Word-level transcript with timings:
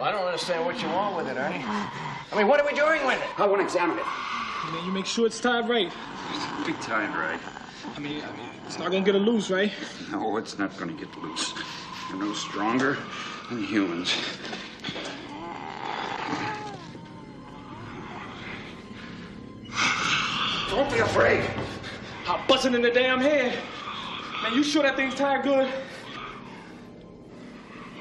Well, 0.00 0.08
I 0.08 0.12
don't 0.12 0.24
understand 0.24 0.64
what 0.64 0.80
you 0.80 0.88
want 0.88 1.14
with 1.14 1.28
it, 1.28 1.36
Ernie. 1.36 1.62
I 1.62 2.34
mean, 2.34 2.48
what 2.48 2.58
are 2.58 2.64
we 2.64 2.72
doing 2.72 3.04
with 3.06 3.20
it? 3.20 3.38
I 3.38 3.44
want 3.44 3.60
to 3.60 3.64
examine 3.66 3.98
it. 3.98 4.04
And 4.64 4.74
then 4.74 4.86
you 4.86 4.92
make 4.92 5.04
sure 5.04 5.26
it's 5.26 5.38
tied 5.38 5.68
right. 5.68 5.92
Be 6.66 6.72
tied 6.80 7.14
right. 7.14 7.38
I 7.94 8.00
mean, 8.00 8.22
I 8.24 8.34
mean, 8.34 8.48
it's 8.66 8.78
not 8.78 8.90
gonna 8.90 9.04
get 9.04 9.14
a 9.14 9.18
loose, 9.18 9.50
right? 9.50 9.70
No, 10.10 10.38
it's 10.38 10.58
not 10.58 10.74
going 10.78 10.96
to 10.96 11.04
get 11.04 11.14
loose. 11.18 11.52
They're 12.08 12.18
no 12.18 12.32
stronger 12.32 12.96
than 13.50 13.62
humans. 13.62 14.14
Don't 20.70 20.90
be 20.90 21.00
afraid. 21.00 21.44
I'm 22.26 22.46
busting 22.46 22.72
in 22.72 22.80
the 22.80 22.90
damn 22.90 23.20
head. 23.20 23.52
Man, 24.44 24.54
you 24.54 24.64
sure 24.64 24.82
that 24.82 24.96
thing's 24.96 25.14
tied 25.14 25.42
good? 25.42 25.70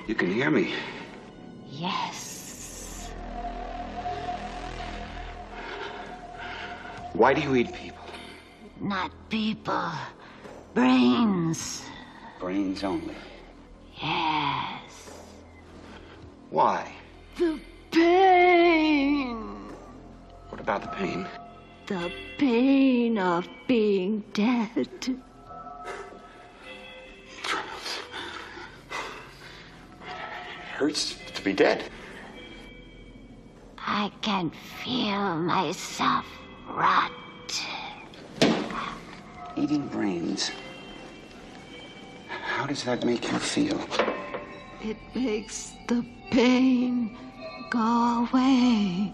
You 0.08 0.16
can 0.16 0.34
hear 0.34 0.50
me. 0.50 0.72
Yes. 1.80 3.10
Why 7.14 7.34
do 7.34 7.40
you 7.40 7.56
eat 7.56 7.74
people? 7.74 8.04
Not 8.82 9.12
people. 9.30 9.90
Brains. 10.74 11.84
Brains 12.38 12.84
only. 12.84 13.16
Yes. 14.02 15.10
Why? 16.50 16.92
The 17.38 17.58
pain. 17.92 19.38
What 20.50 20.60
about 20.60 20.82
the 20.82 20.90
pain? 20.90 21.26
The 21.88 22.12
pain 22.38 23.18
of 23.18 23.48
being 23.68 24.26
dead. 24.34 24.70
It 24.76 25.16
hurts 30.76 31.16
to 31.40 31.46
be 31.46 31.54
dead. 31.54 31.84
I 33.78 34.12
can 34.22 34.52
feel 34.84 35.38
myself 35.38 36.26
rot. 36.70 37.12
Eating 39.56 39.88
brains. 39.88 40.52
How 42.28 42.66
does 42.66 42.84
that 42.84 43.06
make 43.06 43.32
you 43.32 43.40
feel? 43.40 43.80
It 44.82 44.98
makes 45.16 45.72
the 45.88 46.06
pain 46.30 47.18
go 47.70 48.28
away. 48.32 49.14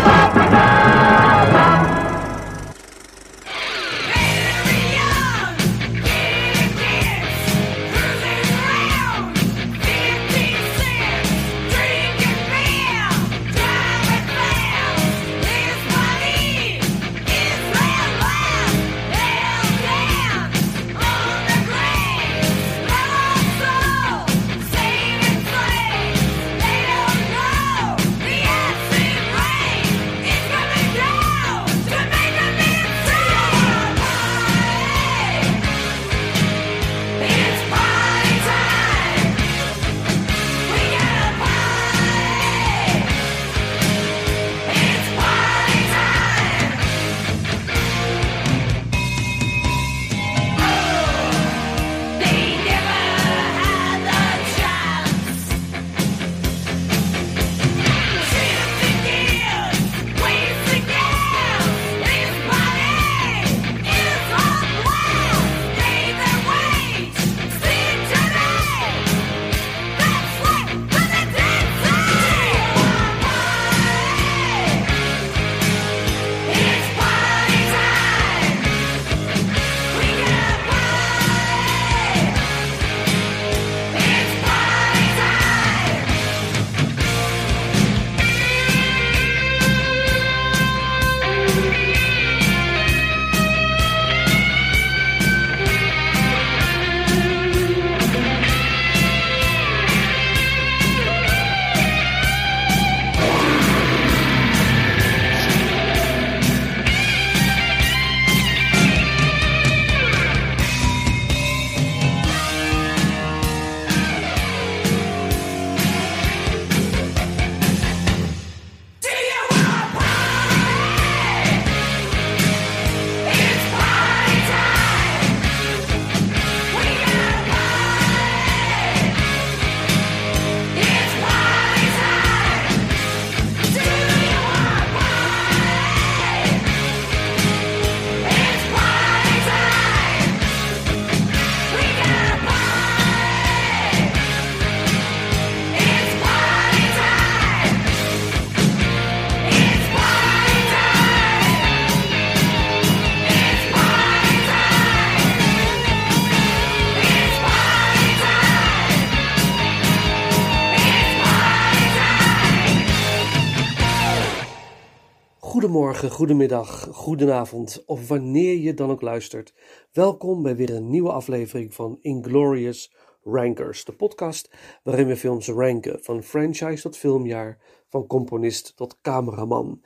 Goedemiddag, 166.09 166.87
goedenavond 166.91 167.83
of 167.85 168.07
wanneer 168.07 168.57
je 168.57 168.73
dan 168.73 168.89
ook 168.89 169.01
luistert. 169.01 169.53
Welkom 169.91 170.43
bij 170.43 170.55
weer 170.55 170.75
een 170.75 170.89
nieuwe 170.89 171.11
aflevering 171.11 171.73
van 171.73 171.97
Inglorious 172.01 172.93
Rankers, 173.23 173.85
de 173.85 173.91
podcast 173.91 174.49
waarin 174.83 175.07
we 175.07 175.15
films 175.15 175.47
ranken 175.47 176.03
van 176.03 176.23
franchise 176.23 176.81
tot 176.81 176.97
filmjaar, 176.97 177.57
van 177.89 178.07
componist 178.07 178.75
tot 178.75 178.97
cameraman. 179.01 179.81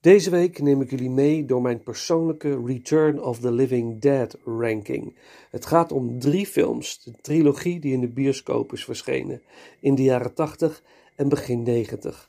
Deze 0.00 0.30
week 0.30 0.60
neem 0.60 0.80
ik 0.80 0.90
jullie 0.90 1.10
mee 1.10 1.44
door 1.44 1.62
mijn 1.62 1.82
persoonlijke 1.82 2.62
Return 2.64 3.22
of 3.22 3.38
the 3.38 3.52
Living 3.52 4.00
Dead 4.00 4.38
ranking. 4.44 5.18
Het 5.50 5.66
gaat 5.66 5.92
om 5.92 6.18
drie 6.18 6.46
films, 6.46 7.02
de 7.02 7.12
trilogie 7.20 7.80
die 7.80 7.92
in 7.92 8.00
de 8.00 8.12
bioscoop 8.12 8.72
is 8.72 8.84
verschenen 8.84 9.42
in 9.80 9.94
de 9.94 10.02
jaren 10.02 10.34
80 10.34 10.82
en 11.14 11.28
begin 11.28 11.62
90. 11.62 12.28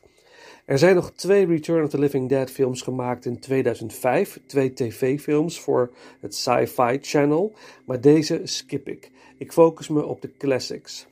Er 0.68 0.78
zijn 0.78 0.96
nog 0.96 1.12
twee 1.12 1.46
Return 1.46 1.84
of 1.84 1.90
the 1.90 2.00
Living 2.00 2.30
Dead 2.30 2.52
films 2.52 2.82
gemaakt 2.82 3.26
in 3.26 3.40
2005, 3.40 4.40
twee 4.46 4.74
tv-films 4.74 5.60
voor 5.60 5.92
het 6.20 6.36
Sci-Fi 6.36 6.98
Channel, 7.02 7.54
maar 7.86 8.02
deze 8.02 8.42
skip 8.44 8.88
ik. 8.88 9.12
Ik 9.38 9.52
focus 9.52 9.88
me 9.88 10.06
op 10.06 10.22
de 10.22 10.30
classics. 10.38 11.08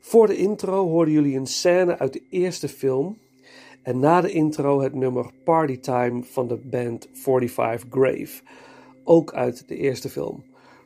Voor 0.00 0.26
de 0.26 0.36
intro 0.36 0.88
hoorden 0.88 1.14
jullie 1.14 1.36
een 1.36 1.46
scène 1.46 1.98
uit 1.98 2.12
de 2.12 2.22
eerste 2.30 2.68
film. 2.68 3.18
En 3.82 3.98
na 3.98 4.20
de 4.20 4.30
intro 4.30 4.80
het 4.80 4.94
nummer 4.94 5.30
Party 5.44 5.78
Time 5.78 6.22
van 6.24 6.48
de 6.48 6.56
band 6.56 7.08
45 7.12 7.86
Grave. 7.90 8.42
Ook 9.04 9.32
uit 9.34 9.68
de 9.68 9.76
eerste 9.76 10.08
film. 10.08 10.42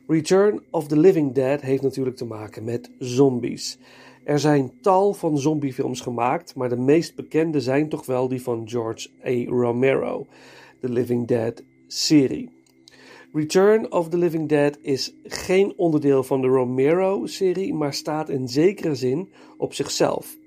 Return 0.07 0.61
of 0.69 0.87
the 0.87 0.99
Living 0.99 1.33
Dead 1.33 1.61
heeft 1.61 1.81
natuurlijk 1.81 2.17
te 2.17 2.25
maken 2.25 2.63
met 2.63 2.89
zombies. 2.99 3.77
Er 4.25 4.39
zijn 4.39 4.71
tal 4.81 5.13
van 5.13 5.37
zombiefilms 5.37 6.01
gemaakt, 6.01 6.55
maar 6.55 6.69
de 6.69 6.77
meest 6.77 7.15
bekende 7.15 7.61
zijn 7.61 7.89
toch 7.89 8.05
wel 8.05 8.27
die 8.27 8.41
van 8.41 8.69
George 8.69 9.09
A. 9.25 9.49
Romero, 9.49 10.25
de 10.79 10.89
Living 10.89 11.27
Dead 11.27 11.63
serie. 11.87 12.49
Return 13.33 13.91
of 13.91 14.09
the 14.09 14.17
Living 14.17 14.49
Dead 14.49 14.77
is 14.81 15.15
geen 15.23 15.73
onderdeel 15.77 16.23
van 16.23 16.41
de 16.41 16.47
Romero-serie, 16.47 17.73
maar 17.73 17.93
staat 17.93 18.29
in 18.29 18.47
zekere 18.47 18.95
zin 18.95 19.29
op 19.57 19.73
zichzelf. 19.73 20.37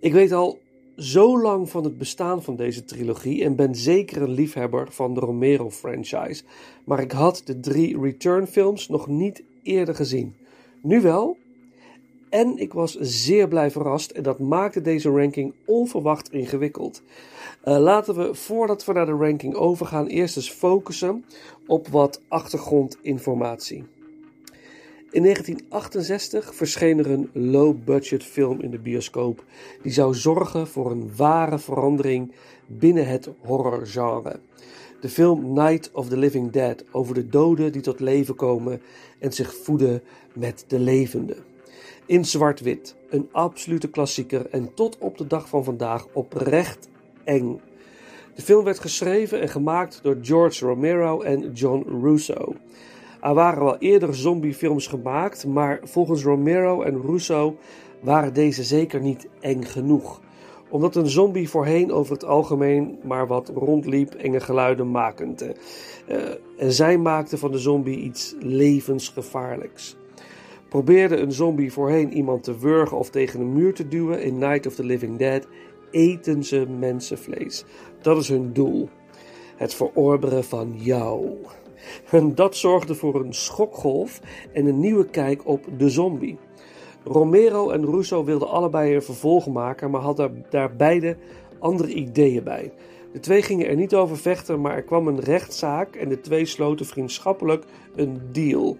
Ik 0.00 0.12
weet 0.12 0.32
al 0.32 0.58
zo 0.96 1.40
lang 1.40 1.70
van 1.70 1.84
het 1.84 1.98
bestaan 1.98 2.42
van 2.42 2.56
deze 2.56 2.84
trilogie 2.84 3.44
en 3.44 3.56
ben 3.56 3.74
zeker 3.74 4.22
een 4.22 4.30
liefhebber 4.30 4.92
van 4.92 5.14
de 5.14 5.20
Romero-franchise, 5.20 6.42
maar 6.84 7.00
ik 7.00 7.12
had 7.12 7.42
de 7.44 7.60
drie 7.60 8.00
Return-films 8.00 8.88
nog 8.88 9.06
niet 9.06 9.42
eerder 9.62 9.94
gezien. 9.94 10.34
Nu 10.82 11.00
wel. 11.00 11.36
En 12.30 12.58
ik 12.58 12.72
was 12.72 12.96
zeer 13.00 13.48
blij 13.48 13.70
verrast 13.70 14.10
en 14.10 14.22
dat 14.22 14.38
maakte 14.38 14.80
deze 14.80 15.10
ranking 15.10 15.54
onverwacht 15.64 16.32
ingewikkeld. 16.32 17.02
Uh, 17.64 17.78
laten 17.78 18.14
we 18.14 18.34
voordat 18.34 18.84
we 18.84 18.92
naar 18.92 19.06
de 19.06 19.12
ranking 19.12 19.54
overgaan 19.54 20.06
eerst 20.06 20.36
eens 20.36 20.50
focussen 20.50 21.24
op 21.66 21.88
wat 21.88 22.20
achtergrondinformatie. 22.28 23.84
In 25.10 25.22
1968 25.22 26.54
verscheen 26.54 26.98
er 26.98 27.10
een 27.10 27.30
low-budget 27.32 28.24
film 28.24 28.60
in 28.60 28.70
de 28.70 28.78
bioscoop 28.78 29.44
die 29.82 29.92
zou 29.92 30.14
zorgen 30.14 30.66
voor 30.66 30.90
een 30.90 31.10
ware 31.16 31.58
verandering 31.58 32.32
binnen 32.66 33.06
het 33.06 33.28
horrorgenre. 33.38 34.40
De 35.00 35.08
film 35.08 35.52
Night 35.52 35.90
of 35.92 36.08
the 36.08 36.16
Living 36.16 36.50
Dead 36.50 36.84
over 36.90 37.14
de 37.14 37.28
doden 37.28 37.72
die 37.72 37.82
tot 37.82 38.00
leven 38.00 38.34
komen 38.34 38.82
en 39.18 39.32
zich 39.32 39.54
voeden 39.54 40.02
met 40.32 40.64
de 40.66 40.78
levenden. 40.78 41.49
In 42.10 42.24
zwart-wit, 42.24 42.96
een 43.08 43.28
absolute 43.32 43.88
klassieker 43.88 44.46
en 44.50 44.74
tot 44.74 44.98
op 44.98 45.18
de 45.18 45.26
dag 45.26 45.48
van 45.48 45.64
vandaag 45.64 46.06
oprecht 46.12 46.88
eng. 47.24 47.60
De 48.34 48.42
film 48.42 48.64
werd 48.64 48.78
geschreven 48.78 49.40
en 49.40 49.48
gemaakt 49.48 50.00
door 50.02 50.18
George 50.22 50.66
Romero 50.66 51.20
en 51.20 51.52
John 51.52 51.86
Russo. 52.02 52.54
Er 53.20 53.34
waren 53.34 53.64
wel 53.64 53.78
eerder 53.78 54.14
zombiefilms 54.14 54.86
gemaakt, 54.86 55.46
maar 55.46 55.80
volgens 55.82 56.22
Romero 56.22 56.82
en 56.82 57.02
Russo 57.02 57.56
waren 58.00 58.34
deze 58.34 58.64
zeker 58.64 59.00
niet 59.00 59.28
eng 59.40 59.62
genoeg. 59.62 60.20
Omdat 60.68 60.96
een 60.96 61.08
zombie 61.08 61.48
voorheen 61.48 61.92
over 61.92 62.12
het 62.12 62.24
algemeen 62.24 62.98
maar 63.02 63.26
wat 63.26 63.48
rondliep, 63.48 64.14
enge 64.14 64.40
geluiden 64.40 64.90
makend. 64.90 65.42
Uh, 65.42 65.52
en 66.58 66.72
zij 66.72 66.98
maakten 66.98 67.38
van 67.38 67.52
de 67.52 67.58
zombie 67.58 67.98
iets 67.98 68.34
levensgevaarlijks. 68.38 69.98
Probeerde 70.70 71.16
een 71.16 71.32
zombie 71.32 71.72
voorheen 71.72 72.12
iemand 72.12 72.42
te 72.42 72.58
wurgen 72.58 72.98
of 72.98 73.10
tegen 73.10 73.40
een 73.40 73.52
muur 73.52 73.74
te 73.74 73.88
duwen 73.88 74.22
in 74.22 74.38
Night 74.38 74.66
of 74.66 74.74
the 74.74 74.84
Living 74.84 75.18
Dead, 75.18 75.46
eten 75.90 76.44
ze 76.44 76.66
mensenvlees. 76.78 77.64
Dat 78.02 78.16
is 78.16 78.28
hun 78.28 78.52
doel. 78.52 78.88
Het 79.56 79.74
verorberen 79.74 80.44
van 80.44 80.74
jou. 80.76 81.26
En 82.10 82.34
dat 82.34 82.56
zorgde 82.56 82.94
voor 82.94 83.20
een 83.20 83.34
schokgolf 83.34 84.20
en 84.52 84.66
een 84.66 84.80
nieuwe 84.80 85.06
kijk 85.06 85.46
op 85.46 85.64
de 85.76 85.90
zombie. 85.90 86.38
Romero 87.04 87.70
en 87.70 87.86
Russo 87.86 88.24
wilden 88.24 88.48
allebei 88.48 88.94
een 88.94 89.02
vervolg 89.02 89.46
maken, 89.46 89.90
maar 89.90 90.00
hadden 90.00 90.44
daar 90.50 90.76
beide 90.76 91.16
andere 91.58 91.92
ideeën 91.92 92.44
bij. 92.44 92.72
De 93.12 93.20
twee 93.20 93.42
gingen 93.42 93.68
er 93.68 93.76
niet 93.76 93.94
over 93.94 94.16
vechten, 94.18 94.60
maar 94.60 94.74
er 94.74 94.82
kwam 94.82 95.08
een 95.08 95.20
rechtszaak 95.20 95.96
en 95.96 96.08
de 96.08 96.20
twee 96.20 96.44
sloten 96.44 96.86
vriendschappelijk 96.86 97.64
een 97.96 98.20
deal. 98.32 98.76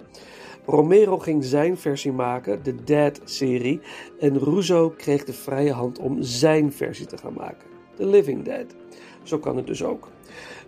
Romero 0.70 1.18
ging 1.18 1.44
zijn 1.44 1.76
versie 1.76 2.12
maken, 2.12 2.62
de 2.62 2.84
Dead-serie, 2.84 3.80
en 4.18 4.38
Russo 4.38 4.90
kreeg 4.96 5.24
de 5.24 5.32
vrije 5.32 5.72
hand 5.72 5.98
om 5.98 6.22
zijn 6.22 6.72
versie 6.72 7.06
te 7.06 7.16
gaan 7.16 7.32
maken, 7.32 7.66
The 7.96 8.06
Living 8.06 8.44
Dead. 8.44 8.66
Zo 9.22 9.38
kan 9.38 9.56
het 9.56 9.66
dus 9.66 9.84
ook. 9.84 10.08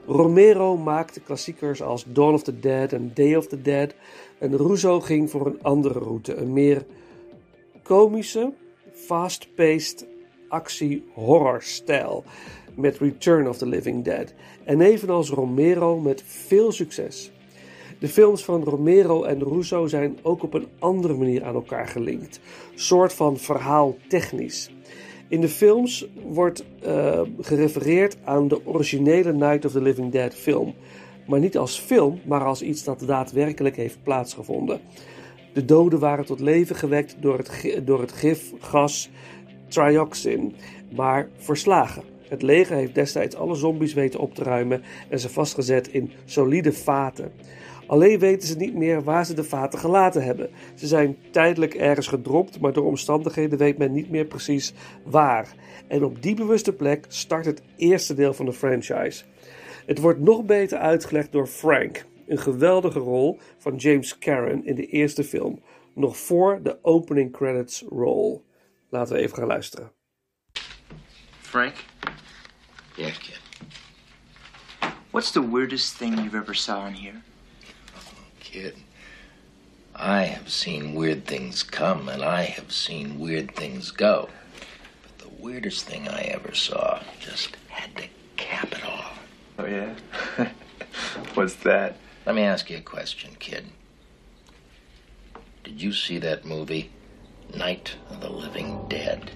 Romero 0.07 0.77
maakte 0.77 1.21
klassiekers 1.21 1.83
als 1.83 2.05
Dawn 2.09 2.35
of 2.35 2.43
the 2.43 2.59
Dead 2.59 2.93
en 2.93 3.11
Day 3.15 3.35
of 3.35 3.47
the 3.47 3.63
Dead, 3.63 3.95
en 4.39 4.57
Russo 4.57 5.01
ging 5.01 5.31
voor 5.31 5.47
een 5.47 5.63
andere 5.63 5.99
route, 5.99 6.35
een 6.35 6.53
meer 6.53 6.87
komische, 7.83 8.53
fast-paced 8.93 10.07
actie-horror-stijl 10.49 12.25
met 12.75 12.99
Return 12.99 13.49
of 13.49 13.59
the 13.59 13.67
Living 13.67 14.05
Dead. 14.05 14.35
En 14.65 14.81
evenals 14.81 15.31
Romero 15.31 16.01
met 16.01 16.23
veel 16.27 16.73
succes. 16.73 17.32
De 18.03 18.09
films 18.09 18.45
van 18.45 18.63
Romero 18.63 19.23
en 19.23 19.43
Russo 19.43 19.87
zijn 19.87 20.19
ook 20.23 20.43
op 20.43 20.55
een 20.55 20.67
andere 20.79 21.15
manier 21.15 21.45
aan 21.45 21.55
elkaar 21.55 21.89
gelinkt. 21.89 22.41
Soort 22.75 23.13
van 23.13 23.37
verhaal 23.37 23.97
technisch. 24.09 24.71
In 25.29 25.41
de 25.41 25.49
films 25.49 26.07
wordt 26.27 26.65
uh, 26.87 27.21
gerefereerd 27.41 28.17
aan 28.25 28.49
de 28.49 28.67
originele 28.67 29.33
Night 29.33 29.65
of 29.65 29.73
the 29.73 29.81
Living 29.81 30.13
Dead 30.13 30.35
film. 30.35 30.75
Maar 31.27 31.41
niet 31.41 31.59
als 31.59 31.79
film, 31.79 32.21
maar 32.25 32.45
als 32.45 32.63
iets 32.63 32.85
dat 32.85 33.03
daadwerkelijk 33.07 33.77
heeft 33.77 34.03
plaatsgevonden. 34.03 34.81
De 35.53 35.65
doden 35.65 35.99
waren 35.99 36.25
tot 36.25 36.41
leven 36.41 36.77
gewekt 36.77 37.17
door 37.21 37.39
het, 37.39 37.81
door 37.85 38.01
het 38.01 39.11
trioxin, 39.69 40.55
maar 40.95 41.29
verslagen. 41.37 42.03
Het 42.29 42.43
leger 42.43 42.77
heeft 42.77 42.95
destijds 42.95 43.37
alle 43.37 43.55
zombies 43.55 43.95
weten 43.95 44.21
op 44.21 44.35
te 44.35 44.43
ruimen 44.43 44.83
en 45.09 45.19
ze 45.19 45.29
vastgezet 45.29 45.89
in 45.89 46.11
solide 46.25 46.73
vaten. 46.73 47.33
Alleen 47.93 48.19
weten 48.19 48.49
ze 48.49 48.57
niet 48.57 48.75
meer 48.75 49.03
waar 49.03 49.27
ze 49.27 49.35
de 49.35 49.45
vaten 49.45 49.79
gelaten 49.79 50.25
hebben. 50.25 50.51
Ze 50.75 50.87
zijn 50.87 51.17
tijdelijk 51.31 51.75
ergens 51.75 52.07
gedropt, 52.07 52.61
maar 52.61 52.73
door 52.73 52.85
omstandigheden 52.85 53.59
weet 53.59 53.79
men 53.79 53.93
niet 53.93 54.11
meer 54.11 54.25
precies 54.25 54.73
waar. 55.05 55.55
En 55.89 56.05
op 56.05 56.23
die 56.23 56.35
bewuste 56.35 56.73
plek 56.73 57.05
start 57.09 57.45
het 57.45 57.63
eerste 57.77 58.15
deel 58.15 58.35
van 58.35 58.47
de 58.47 58.53
franchise. 58.53 59.25
Het 59.87 59.99
wordt 59.99 60.21
nog 60.21 60.45
beter 60.45 60.79
uitgelegd 60.79 61.33
door 61.33 61.47
Frank, 61.47 62.05
een 62.27 62.39
geweldige 62.39 62.99
rol 62.99 63.39
van 63.59 63.77
James 63.77 64.19
Karen 64.19 64.67
in 64.67 64.75
de 64.75 64.87
eerste 64.87 65.25
film, 65.25 65.63
nog 65.95 66.17
voor 66.17 66.61
de 66.63 66.79
opening 66.83 67.33
credits 67.33 67.85
roll. 67.89 68.41
Laten 68.89 69.15
we 69.15 69.21
even 69.23 69.37
gaan 69.37 69.47
luisteren. 69.47 69.93
Frank? 71.41 71.75
Yes, 72.97 73.19
kid. 73.19 73.41
What's 75.11 75.31
the 75.31 75.51
weirdest 75.51 75.99
thing 75.99 76.15
you've 76.15 76.37
ever 76.37 76.55
saw 76.55 76.87
in 76.87 76.95
here? 76.95 77.32
Kid, 78.53 78.77
I 79.95 80.25
have 80.25 80.51
seen 80.51 80.93
weird 80.93 81.25
things 81.25 81.63
come 81.63 82.11
and 82.11 82.23
I 82.23 82.43
have 82.43 82.71
seen 82.71 83.19
weird 83.19 83.57
things 83.57 83.91
go. 83.91 84.29
But 85.03 85.19
the 85.27 85.43
weirdest 85.43 85.87
thing 85.87 86.07
I 86.07 86.21
ever 86.25 86.55
saw 86.55 87.01
just 87.19 87.57
had 87.69 87.97
to 87.97 88.05
cap 88.37 88.71
it 88.73 88.85
all. 88.85 89.13
Oh, 89.59 89.65
yeah? 89.65 89.95
What's 91.33 91.55
that? 91.63 91.97
Let 92.27 92.35
me 92.35 92.43
ask 92.43 92.69
you 92.69 92.77
a 92.77 92.83
question, 92.83 93.31
kid. 93.39 93.65
Did 95.65 95.81
you 95.81 95.95
see 95.95 96.19
that 96.19 96.45
movie, 96.45 96.91
Night 97.57 97.97
of 98.11 98.21
the 98.21 98.29
Living 98.29 98.87
Dead? 98.91 99.31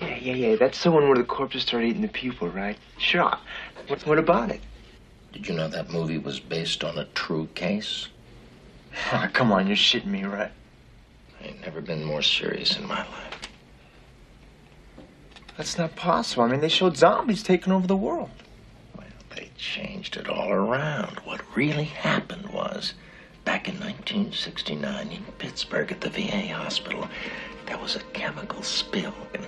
Yeah, 0.00 0.16
yeah, 0.16 0.34
yeah. 0.34 0.56
That's 0.56 0.82
the 0.82 0.90
one 0.90 1.04
where 1.06 1.16
the 1.16 1.22
corpses 1.22 1.62
start 1.62 1.84
eating 1.84 2.02
the 2.02 2.08
people, 2.08 2.48
right? 2.48 2.78
Sure. 2.98 3.38
What, 3.86 4.04
what 4.04 4.18
about 4.18 4.50
it? 4.50 4.60
Did 5.32 5.46
you 5.46 5.54
know 5.54 5.68
that 5.68 5.92
movie 5.92 6.18
was 6.18 6.40
based 6.40 6.82
on 6.82 6.98
a 6.98 7.04
true 7.14 7.48
case? 7.54 8.08
Oh, 9.12 9.28
come 9.32 9.52
on, 9.52 9.66
you're 9.66 9.76
shitting 9.76 10.06
me, 10.06 10.24
right? 10.24 10.50
I 11.40 11.46
ain't 11.46 11.60
never 11.60 11.80
been 11.80 12.04
more 12.04 12.22
serious 12.22 12.76
in 12.78 12.86
my 12.86 12.98
life. 12.98 13.40
That's 15.56 15.78
not 15.78 15.94
possible. 15.94 16.42
I 16.44 16.48
mean, 16.48 16.60
they 16.60 16.68
showed 16.68 16.96
zombies 16.96 17.42
taking 17.42 17.72
over 17.72 17.86
the 17.86 17.96
world. 17.96 18.30
Well, 18.96 19.06
they 19.36 19.50
changed 19.56 20.16
it 20.16 20.28
all 20.28 20.50
around. 20.50 21.20
What 21.24 21.42
really 21.56 21.84
happened 21.84 22.48
was, 22.48 22.94
back 23.44 23.68
in 23.68 23.74
1969 23.74 25.08
in 25.08 25.22
Pittsburgh 25.38 25.92
at 25.92 26.00
the 26.00 26.10
VA 26.10 26.48
hospital, 26.48 27.08
there 27.66 27.78
was 27.78 27.94
a 27.96 28.00
chemical 28.12 28.62
spill, 28.62 29.14
and 29.34 29.46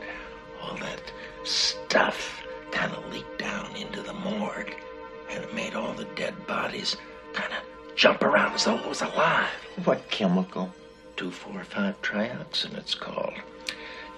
all 0.62 0.76
that 0.76 1.12
stuff 1.44 2.42
kind 2.70 2.92
of 2.92 3.12
leaked 3.12 3.38
down 3.38 3.74
into 3.74 4.02
the 4.02 4.12
morgue, 4.12 4.74
and 5.30 5.42
it 5.42 5.54
made 5.54 5.74
all 5.74 5.92
the 5.94 6.06
dead 6.16 6.34
bodies 6.46 6.96
kind 7.32 7.52
of 7.52 7.65
jump 7.96 8.22
around 8.22 8.52
as 8.52 8.64
though 8.66 8.78
it 8.78 8.86
was 8.86 9.00
alive. 9.00 9.48
What 9.84 10.08
chemical? 10.10 10.70
245 11.16 12.02
trioxin, 12.02 12.76
it's 12.76 12.94
called. 12.94 13.32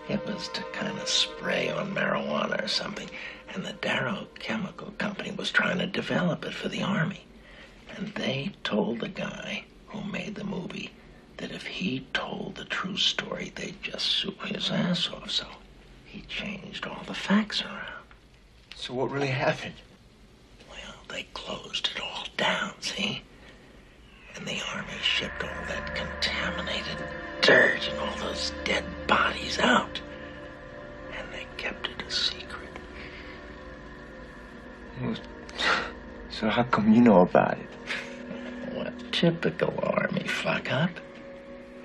It 0.08 0.24
was 0.26 0.48
to 0.48 0.62
kind 0.72 0.98
of 0.98 1.08
spray 1.08 1.70
on 1.70 1.94
marijuana 1.94 2.64
or 2.64 2.68
something, 2.68 3.08
and 3.54 3.64
the 3.64 3.74
Darrow 3.74 4.26
Chemical 4.40 4.90
Company 4.98 5.30
was 5.30 5.52
trying 5.52 5.78
to 5.78 5.86
develop 5.86 6.44
it 6.44 6.54
for 6.54 6.68
the 6.68 6.82
Army. 6.82 7.24
And 7.96 8.08
they 8.14 8.50
told 8.64 8.98
the 8.98 9.08
guy 9.08 9.64
who 9.86 10.02
made 10.02 10.34
the 10.34 10.44
movie 10.44 10.90
that 11.36 11.52
if 11.52 11.66
he 11.66 12.04
told 12.12 12.56
the 12.56 12.64
true 12.64 12.96
story, 12.96 13.52
they'd 13.54 13.80
just 13.80 14.06
sue 14.06 14.34
his 14.44 14.70
ass 14.70 15.08
off. 15.08 15.30
So 15.30 15.46
he 16.04 16.22
changed 16.22 16.84
all 16.84 17.04
the 17.06 17.14
facts 17.14 17.62
around. 17.62 18.02
So 18.74 18.94
what 18.94 19.10
really 19.12 19.28
happened? 19.28 19.74
Well, 20.68 20.94
they 21.08 21.28
closed 21.32 21.90
it 21.94 22.02
all 22.02 22.26
down, 22.36 22.72
see? 22.80 23.22
And 24.38 24.46
the 24.46 24.60
army 24.72 24.92
shipped 25.02 25.42
all 25.42 25.64
that 25.66 25.96
contaminated 25.96 26.96
dirt 27.40 27.88
and 27.90 27.98
all 27.98 28.16
those 28.18 28.52
dead 28.62 28.84
bodies 29.08 29.58
out. 29.58 30.00
And 31.16 31.26
they 31.32 31.46
kept 31.56 31.88
it 31.88 32.02
a 32.06 32.10
secret. 32.10 32.68
Well, 35.02 35.16
So 36.30 36.48
how 36.48 36.62
come 36.62 36.92
you 36.92 37.00
know 37.00 37.22
about 37.22 37.58
it? 37.58 37.68
What 38.74 39.12
typical 39.12 39.74
army 39.82 40.28
fuck 40.28 40.70
up? 40.70 40.90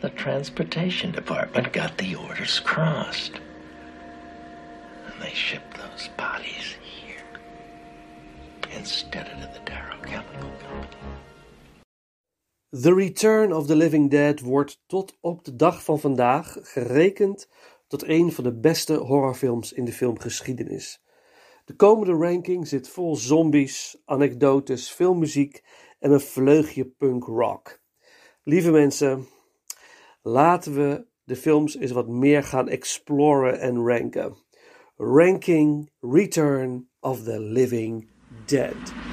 The 0.01 0.11
transportation 0.11 1.11
department 1.11 1.73
got 1.73 1.97
the 1.97 2.13
orders 2.13 2.59
crossed. 2.59 3.33
And 5.07 5.19
they 5.19 5.33
shipped 5.33 5.75
those 5.75 6.09
bodies 6.17 6.75
here. 6.83 7.23
Instead 8.77 9.27
of 9.29 9.39
to 9.41 9.59
the 9.59 9.65
Darrow 9.65 9.97
Chemical 10.03 10.51
Company. 10.69 11.22
The 12.81 12.93
Return 12.93 13.53
of 13.53 13.67
the 13.67 13.75
Living 13.75 14.09
Dead 14.09 14.39
wordt 14.39 14.83
tot 14.85 15.17
op 15.21 15.45
de 15.45 15.55
dag 15.55 15.83
van 15.83 15.99
vandaag 15.99 16.57
gerekend 16.61 17.49
tot 17.87 18.07
een 18.07 18.31
van 18.31 18.43
de 18.43 18.59
beste 18.59 18.93
horrorfilms 18.93 19.73
in 19.73 19.85
de 19.85 19.91
filmgeschiedenis. 19.91 21.03
De 21.65 21.75
komende 21.75 22.13
ranking 22.13 22.67
zit 22.67 22.89
vol 22.89 23.15
zombies, 23.15 24.01
anekdotes, 24.05 24.91
veel 24.91 25.13
muziek 25.13 25.63
en 25.99 26.11
een 26.11 26.21
vleugje 26.21 26.85
punk 26.85 27.23
rock. 27.23 27.79
Lieve 28.43 28.71
mensen, 28.71 29.27
laten 30.21 30.73
we 30.73 31.05
de 31.23 31.35
films 31.35 31.77
eens 31.77 31.91
wat 31.91 32.07
meer 32.07 32.43
gaan 32.43 32.69
exploren 32.69 33.59
en 33.59 33.87
ranken. 33.87 34.35
Ranking 34.95 35.91
Return 35.99 36.89
of 36.99 37.23
the 37.23 37.39
Living 37.39 38.09
Dead. 38.45 39.12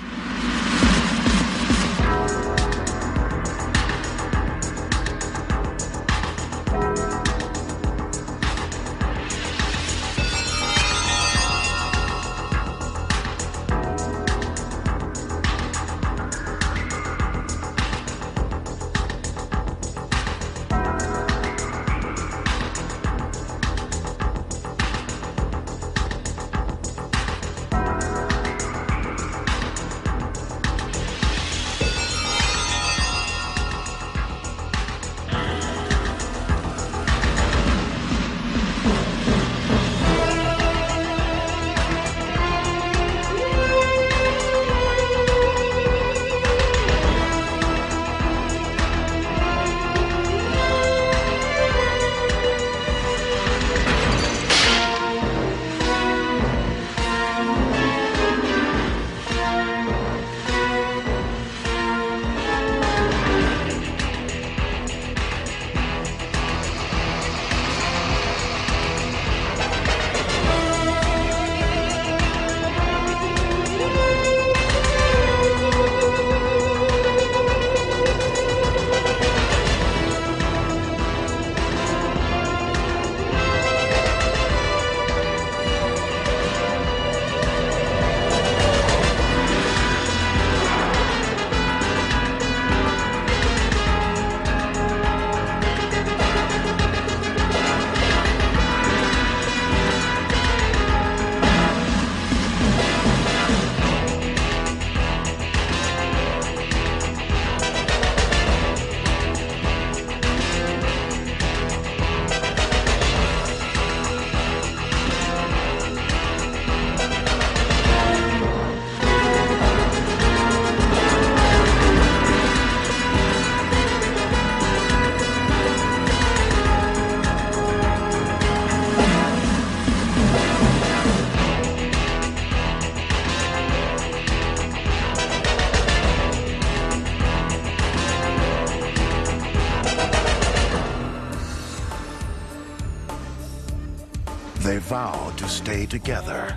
Together 145.91 146.57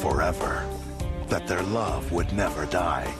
forever, 0.00 0.66
that 1.28 1.46
their 1.46 1.62
love 1.62 2.10
would 2.12 2.32
never 2.32 2.66
die. 2.66 3.12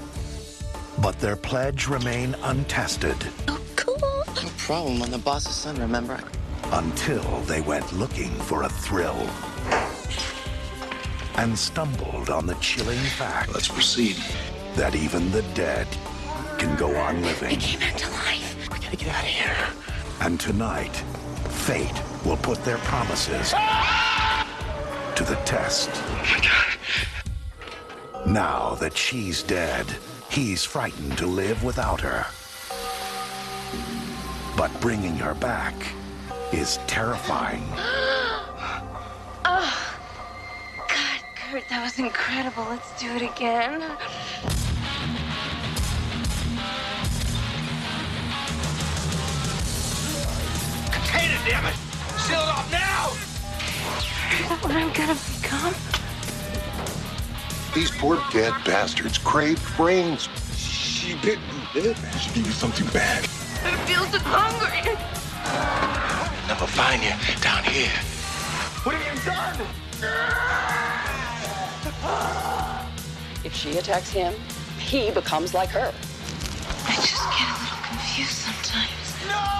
But 1.01 1.19
their 1.21 1.37
pledge 1.37 1.87
remained 1.89 2.37
untested 2.43 3.17
Oh, 3.49 3.61
Cool. 3.77 3.97
No 4.01 4.51
problem. 4.59 5.03
I'm 5.03 5.11
the 5.11 5.19
boss's 5.19 5.55
son, 5.55 5.77
remember? 5.79 6.21
until 6.73 7.41
they 7.43 7.61
went 7.61 7.93
looking 7.93 8.31
for 8.31 8.63
a 8.63 8.69
thrill 8.69 9.17
and 11.37 11.59
stumbled 11.59 12.31
on 12.31 12.47
the 12.47 12.55
chilling 12.57 12.99
fact. 12.99 13.53
Let's 13.53 13.67
proceed. 13.69 14.17
That 14.77 14.95
even 14.95 15.33
the 15.33 15.43
dead 15.55 15.89
can 16.59 16.77
go 16.77 16.95
on 16.97 17.23
living. 17.23 17.49
They 17.51 17.57
came 17.57 17.81
back 17.81 17.97
to 17.97 18.11
life. 18.11 18.69
We 18.73 18.79
gotta 18.79 18.97
get 18.97 19.09
out 19.09 19.25
of 19.25 19.29
here. 19.31 19.57
And 20.21 20.39
tonight, 20.39 20.95
fate 21.49 22.01
will 22.25 22.37
put 22.37 22.63
their 22.65 22.79
promises 22.79 23.51
to 23.51 23.57
the 25.31 25.37
test. 25.45 25.91
Oh 25.95 26.77
now 28.27 28.75
that 28.81 28.97
she's 28.97 29.45
dead, 29.45 29.87
he's 30.29 30.65
frightened 30.65 31.17
to 31.19 31.27
live 31.27 31.63
without 31.63 32.01
her. 32.01 32.27
But 34.57 34.73
bringing 34.81 35.15
her 35.19 35.35
back 35.35 35.75
is 36.53 36.79
terrifying. 36.89 37.65
Oh, 39.43 39.97
God, 40.77 41.21
Kurt, 41.35 41.69
that 41.71 41.83
was 41.83 41.99
incredible. 41.99 42.65
Let's 42.69 43.01
do 43.01 43.09
it 43.09 43.23
again. 43.23 43.81
Contain 50.93 51.31
it, 51.31 51.41
damn 51.49 51.65
it! 51.67 51.75
Seal 52.19 52.39
it 52.39 52.49
off 52.49 52.71
now! 52.71 52.80
Is 54.31 54.49
that 54.49 54.59
what 54.63 54.73
I'm 54.73 54.93
gonna 54.93 55.17
become? 55.41 55.75
These 57.75 57.91
poor 57.93 58.23
dead 58.33 58.53
bastards 58.65 59.19
crave 59.19 59.61
brains. 59.77 60.29
She 60.57 61.15
didn't 61.21 61.43
live. 61.75 61.99
She 62.21 62.31
gave 62.35 62.47
you 62.47 62.53
something 62.53 62.87
bad. 62.89 63.25
I 63.63 63.77
feel 63.87 64.05
so 64.07 64.19
hungry. 64.23 64.97
I'll 65.45 66.49
never 66.49 66.67
find 66.67 67.03
you 67.03 67.13
down 67.41 67.65
here. 67.65 67.91
What 68.85 68.95
have 68.97 69.05
you 69.07 69.21
done? 69.25 69.67
If 73.45 73.55
she 73.55 73.79
attacks 73.79 74.11
him, 74.11 74.35
he 74.79 75.11
becomes 75.11 75.55
like 75.55 75.71
her. 75.71 75.93
I 76.87 76.95
just 76.97 77.23
get 77.31 77.49
a 77.49 77.57
little 77.63 77.83
confused 77.85 78.33
sometimes. 78.33 79.60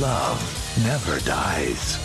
Love 0.00 0.42
never 0.82 1.18
dies. 1.24 1.98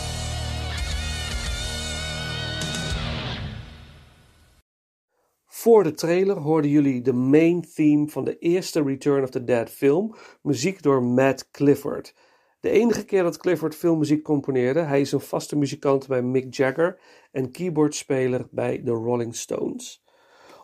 Voor 5.46 5.82
de 5.82 5.92
trailer 5.92 6.36
hoorden 6.36 6.70
jullie 6.70 7.02
de 7.02 7.12
main 7.12 7.64
theme 7.74 8.08
van 8.08 8.24
de 8.24 8.38
eerste 8.38 8.82
Return 8.82 9.22
of 9.22 9.30
the 9.30 9.44
Dead 9.44 9.70
film, 9.70 10.14
muziek 10.42 10.82
door 10.82 11.02
Matt 11.02 11.50
Clifford. 11.50 12.14
De 12.60 12.70
enige 12.70 13.04
keer 13.04 13.22
dat 13.22 13.36
Clifford 13.36 13.74
filmmuziek 13.74 14.22
componeerde, 14.22 14.80
hij 14.80 15.00
is 15.00 15.12
een 15.12 15.20
vaste 15.20 15.56
muzikant 15.56 16.06
bij 16.06 16.22
Mick 16.22 16.54
Jagger 16.54 17.00
en 17.32 17.50
keyboardspeler 17.50 18.48
bij 18.50 18.82
The 18.84 18.92
Rolling 18.92 19.36
Stones. 19.36 20.04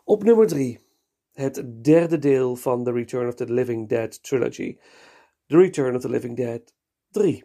Op 0.04 0.24
nummer 0.24 0.46
3, 0.46 0.78
het 1.32 1.84
derde 1.84 2.18
deel 2.18 2.56
van 2.56 2.84
The 2.84 2.92
Return 2.92 3.28
of 3.28 3.34
the 3.34 3.52
Living 3.52 3.88
Dead 3.88 4.22
trilogy, 4.22 4.78
The 5.46 5.56
Return 5.56 5.94
of 5.94 6.00
the 6.00 6.08
Living 6.08 6.36
Dead 6.36 6.75
3. 7.16 7.44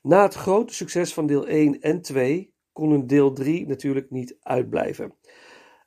Na 0.00 0.22
het 0.22 0.34
grote 0.34 0.74
succes 0.74 1.14
van 1.14 1.26
deel 1.26 1.46
1 1.46 1.80
en 1.80 2.02
2 2.02 2.54
kon 2.72 2.90
een 2.90 3.06
deel 3.06 3.32
3 3.32 3.66
natuurlijk 3.66 4.10
niet 4.10 4.36
uitblijven. 4.40 5.14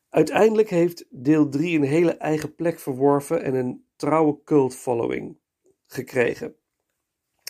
Uiteindelijk 0.09 0.69
heeft 0.69 1.05
deel 1.09 1.49
3 1.49 1.77
een 1.77 1.83
hele 1.83 2.11
eigen 2.11 2.55
plek 2.55 2.79
verworven 2.79 3.43
en 3.43 3.55
een 3.55 3.85
trouwe 3.95 4.43
cult 4.43 4.75
following 4.75 5.37
gekregen. 5.85 6.55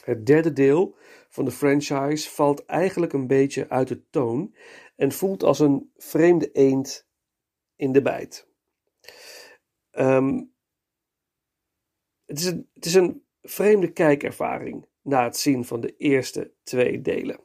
Het 0.03 0.25
derde 0.25 0.53
deel 0.53 0.95
van 1.29 1.45
de 1.45 1.51
franchise 1.51 2.29
valt 2.29 2.65
eigenlijk 2.65 3.13
een 3.13 3.27
beetje 3.27 3.69
uit 3.69 3.87
de 3.87 4.09
toon 4.09 4.55
en 4.95 5.11
voelt 5.11 5.43
als 5.43 5.59
een 5.59 5.91
vreemde 5.95 6.51
eend 6.51 7.07
in 7.75 7.91
de 7.91 8.01
bijt. 8.01 8.47
Ehm, 9.91 10.43
het, 12.25 12.39
is 12.39 12.45
een, 12.45 12.69
het 12.73 12.85
is 12.85 12.93
een 12.93 13.25
vreemde 13.41 13.91
kijkervaring 13.91 14.87
na 15.07 15.23
het 15.23 15.37
zien 15.37 15.65
van 15.65 15.81
de 15.81 15.95
eerste 15.97 16.51
twee 16.63 17.01
delen. 17.01 17.39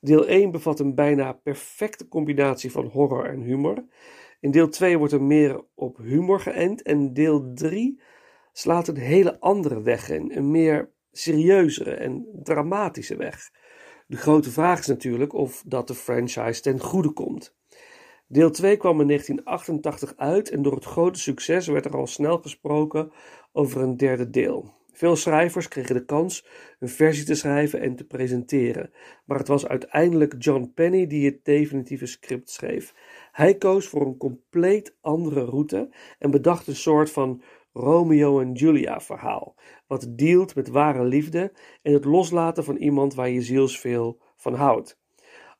Deel 0.00 0.26
1 0.26 0.50
bevat 0.50 0.80
een 0.80 0.94
bijna 0.94 1.32
perfecte 1.32 2.08
combinatie 2.08 2.70
van 2.70 2.86
horror 2.86 3.24
en 3.24 3.40
humor. 3.40 3.84
In 4.40 4.50
deel 4.50 4.68
2 4.68 4.98
wordt 4.98 5.12
er 5.12 5.22
meer 5.22 5.64
op 5.74 5.96
humor 5.96 6.40
geënt 6.40 6.82
en 6.82 7.12
deel 7.12 7.52
3 7.54 8.00
slaat 8.52 8.88
een 8.88 8.96
hele 8.96 9.40
andere 9.40 9.82
weg 9.82 10.10
in, 10.10 10.32
een 10.34 10.50
meer 10.50 10.90
serieuzere 11.10 11.94
en 11.94 12.26
dramatische 12.42 13.16
weg. 13.16 13.50
De 14.06 14.16
grote 14.16 14.50
vraag 14.50 14.78
is 14.78 14.86
natuurlijk 14.86 15.32
of 15.32 15.62
dat 15.66 15.88
de 15.88 15.94
franchise 15.94 16.60
ten 16.60 16.80
goede 16.80 17.12
komt. 17.12 17.56
Deel 18.26 18.50
2 18.50 18.76
kwam 18.76 19.00
in 19.00 19.06
1988 19.06 20.12
uit 20.16 20.50
en 20.50 20.62
door 20.62 20.74
het 20.74 20.84
grote 20.84 21.18
succes 21.18 21.66
werd 21.66 21.84
er 21.84 21.96
al 21.96 22.06
snel 22.06 22.38
gesproken 22.38 23.12
over 23.52 23.82
een 23.82 23.96
derde 23.96 24.30
deel. 24.30 24.80
Veel 24.92 25.16
schrijvers 25.16 25.68
kregen 25.68 25.94
de 25.94 26.04
kans 26.04 26.46
een 26.78 26.88
versie 26.88 27.24
te 27.24 27.34
schrijven 27.34 27.80
en 27.80 27.96
te 27.96 28.04
presenteren, 28.04 28.90
maar 29.24 29.38
het 29.38 29.48
was 29.48 29.66
uiteindelijk 29.66 30.34
John 30.38 30.72
Penny 30.74 31.06
die 31.06 31.24
het 31.26 31.44
definitieve 31.44 32.06
script 32.06 32.50
schreef. 32.50 32.94
Hij 33.32 33.54
koos 33.54 33.86
voor 33.86 34.06
een 34.06 34.16
compleet 34.16 34.96
andere 35.00 35.44
route 35.44 35.88
en 36.18 36.30
bedacht 36.30 36.66
een 36.66 36.76
soort 36.76 37.10
van 37.10 37.42
Romeo 37.72 38.40
en 38.40 38.52
Julia 38.52 39.00
verhaal, 39.00 39.54
wat 39.86 40.06
dealt 40.10 40.54
met 40.54 40.68
ware 40.68 41.04
liefde 41.04 41.52
en 41.82 41.92
het 41.92 42.04
loslaten 42.04 42.64
van 42.64 42.76
iemand 42.76 43.14
waar 43.14 43.30
je 43.30 43.42
zielsveel 43.42 44.18
van 44.36 44.54
houdt. 44.54 45.00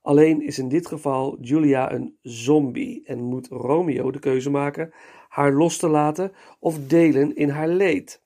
Alleen 0.02 0.42
is 0.42 0.58
in 0.58 0.68
dit 0.68 0.86
geval 0.86 1.38
Julia 1.40 1.92
een 1.92 2.16
zombie 2.20 3.02
en 3.04 3.22
moet 3.22 3.48
Romeo 3.48 4.10
de 4.10 4.18
keuze 4.18 4.50
maken 4.50 4.92
haar 5.28 5.52
los 5.52 5.76
te 5.76 5.88
laten 5.88 6.32
of 6.58 6.86
delen 6.86 7.36
in 7.36 7.48
haar 7.48 7.68
leed. 7.68 8.22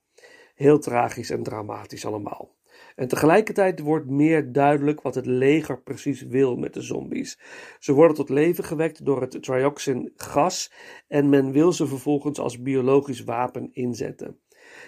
Heel 0.57 0.79
tragisch 0.79 1.31
en 1.31 1.43
dramatisch 1.43 2.07
allemaal. 2.07 2.55
En 2.95 3.09
tegelijkertijd 3.09 3.81
wordt 3.81 4.11
meer 4.11 4.53
duidelijk 4.53 5.01
wat 5.01 5.15
het 5.15 5.27
leger 5.27 5.83
precies 5.83 6.23
wil 6.23 6.57
met 6.57 6.75
de 6.75 6.81
zombies. 6.81 7.39
Ze 7.79 7.93
worden 7.93 8.17
tot 8.17 8.29
leven 8.29 8.65
gewekt 8.65 9.05
door 9.05 9.21
het 9.21 9.43
trioxin 9.43 10.13
gas 10.17 10.73
en 11.09 11.28
men 11.28 11.52
wil 11.52 11.73
ze 11.73 11.87
vervolgens 11.87 12.39
als 12.39 12.63
biologisch 12.63 13.25
wapen 13.25 13.69
inzetten. 13.73 14.41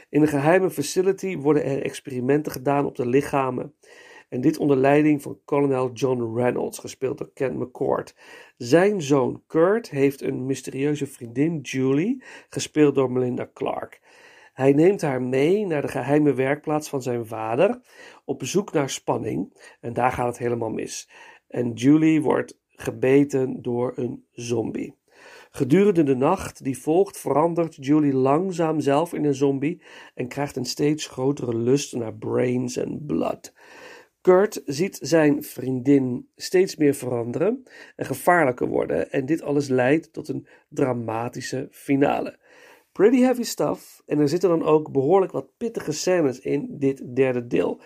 In 0.08 0.22
een 0.22 0.28
geheime 0.28 0.70
facility 0.70 1.36
worden 1.36 1.64
er 1.64 1.82
experimenten 1.82 2.52
gedaan 2.52 2.86
op 2.86 2.96
de 2.96 3.06
lichamen. 3.06 3.74
En 4.28 4.40
dit 4.40 4.58
onder 4.58 4.76
leiding 4.76 5.22
van 5.22 5.40
kolonel 5.44 5.92
John 5.92 6.36
Reynolds, 6.36 6.78
gespeeld 6.78 7.18
door 7.18 7.30
Ken 7.34 7.58
McCord. 7.58 8.14
Zijn 8.56 9.02
zoon 9.02 9.42
Kurt 9.46 9.90
heeft 9.90 10.22
een 10.22 10.46
mysterieuze 10.46 11.06
vriendin, 11.06 11.60
Julie, 11.60 12.22
gespeeld 12.48 12.94
door 12.94 13.12
Melinda 13.12 13.50
Clark. 13.54 14.00
Hij 14.58 14.72
neemt 14.72 15.00
haar 15.00 15.22
mee 15.22 15.66
naar 15.66 15.82
de 15.82 15.88
geheime 15.88 16.34
werkplaats 16.34 16.88
van 16.88 17.02
zijn 17.02 17.26
vader 17.26 17.80
op 18.24 18.44
zoek 18.44 18.72
naar 18.72 18.90
spanning 18.90 19.54
en 19.80 19.92
daar 19.92 20.12
gaat 20.12 20.26
het 20.26 20.38
helemaal 20.38 20.70
mis. 20.70 21.10
En 21.48 21.72
Julie 21.72 22.22
wordt 22.22 22.58
gebeten 22.68 23.62
door 23.62 23.92
een 23.96 24.26
zombie. 24.32 24.96
Gedurende 25.50 26.02
de 26.02 26.14
nacht 26.14 26.64
die 26.64 26.78
volgt 26.78 27.18
verandert 27.18 27.76
Julie 27.84 28.14
langzaam 28.14 28.80
zelf 28.80 29.12
in 29.12 29.24
een 29.24 29.34
zombie 29.34 29.82
en 30.14 30.28
krijgt 30.28 30.56
een 30.56 30.64
steeds 30.64 31.06
grotere 31.06 31.56
lust 31.56 31.96
naar 31.96 32.14
brains 32.14 32.76
en 32.76 33.04
blood. 33.06 33.52
Kurt 34.20 34.62
ziet 34.64 34.98
zijn 35.02 35.42
vriendin 35.42 36.28
steeds 36.36 36.76
meer 36.76 36.94
veranderen 36.94 37.62
en 37.96 38.06
gevaarlijker 38.06 38.68
worden 38.68 39.10
en 39.10 39.26
dit 39.26 39.42
alles 39.42 39.68
leidt 39.68 40.12
tot 40.12 40.28
een 40.28 40.46
dramatische 40.68 41.68
finale. 41.70 42.38
Pretty 42.98 43.20
heavy 43.20 43.42
stuff. 43.42 44.02
En 44.06 44.18
er 44.18 44.28
zitten 44.28 44.48
dan 44.48 44.64
ook 44.64 44.92
behoorlijk 44.92 45.32
wat 45.32 45.56
pittige 45.56 45.92
scènes 45.92 46.38
in 46.38 46.78
dit 46.78 47.16
derde 47.16 47.46
deel. 47.46 47.80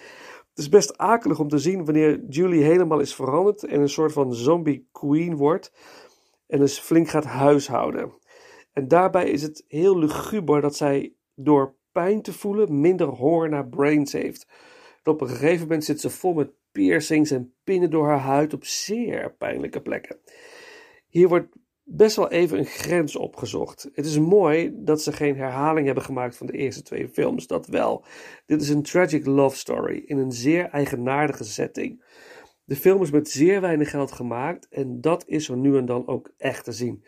Het 0.49 0.59
is 0.59 0.69
best 0.69 0.99
akelig 0.99 1.39
om 1.39 1.49
te 1.49 1.59
zien 1.59 1.85
wanneer 1.85 2.25
Julie 2.29 2.63
helemaal 2.63 3.01
is 3.01 3.15
veranderd 3.15 3.65
en 3.65 3.81
een 3.81 3.89
soort 3.89 4.13
van 4.13 4.35
zombie 4.35 4.89
queen 4.93 5.37
wordt 5.37 5.73
en 6.47 6.59
dus 6.59 6.79
flink 6.79 7.09
gaat 7.09 7.25
huishouden. 7.25 8.13
En 8.73 8.89
daarbij 8.89 9.31
is 9.31 9.43
het 9.43 9.65
heel 9.69 9.99
luguber 9.99 10.61
dat 10.61 10.77
zij 10.77 11.15
door 11.35 11.75
pijn 11.93 12.23
te 12.23 12.33
voelen 12.33 12.81
minder 12.81 13.07
honger 13.07 13.49
naar 13.49 13.69
brains 13.69 14.13
heeft. 14.13 14.47
Op 15.05 15.21
een 15.21 15.29
gegeven 15.29 15.61
moment 15.61 15.85
zit 15.85 16.01
ze 16.01 16.11
vol 16.11 16.33
met 16.33 16.51
piercings 16.71 17.31
en 17.31 17.55
pinnen 17.65 17.91
door 17.91 18.07
haar 18.07 18.21
huid 18.21 18.55
op 18.55 18.65
zeer 18.65 19.35
pijnlijke 19.35 19.83
plekken. 19.83 20.21
Hier 21.09 21.29
wordt 21.29 21.49
best 21.85 22.17
wel 22.17 22.31
even 22.31 22.59
een 22.59 22.65
grens 22.65 23.17
opgezocht. 23.17 23.91
Het 23.93 24.07
is 24.07 24.19
mooi 24.19 24.73
dat 24.75 25.03
ze 25.03 25.13
geen 25.13 25.37
herhaling 25.37 25.87
hebben 25.87 26.05
gemaakt 26.05 26.37
van 26.37 26.47
de 26.47 26.53
eerste 26.53 26.83
twee 26.83 27.09
films, 27.09 27.47
dat 27.47 27.67
wel. 27.67 28.05
Dit 28.47 28.63
is 28.63 28.69
een 28.69 28.83
tragic 28.83 29.27
love 29.27 29.57
story 29.57 30.03
in 30.07 30.19
een 30.19 30.33
zeer 30.33 30.69
eigenaardige 30.69 31.45
setting. 31.45 32.05
De 32.65 32.77
film 32.77 33.03
is 33.03 33.11
met 33.11 33.29
zeer 33.29 33.61
weinig 33.61 33.91
geld 33.91 34.13
gemaakt 34.13 34.69
en 34.69 35.01
dat 35.01 35.25
is 35.27 35.49
er 35.49 35.57
nu 35.57 35.77
en 35.77 35.87
dan 35.87 36.07
ook 36.07 36.33
echt 36.37 36.65
te 36.65 36.73
zien. 36.73 37.05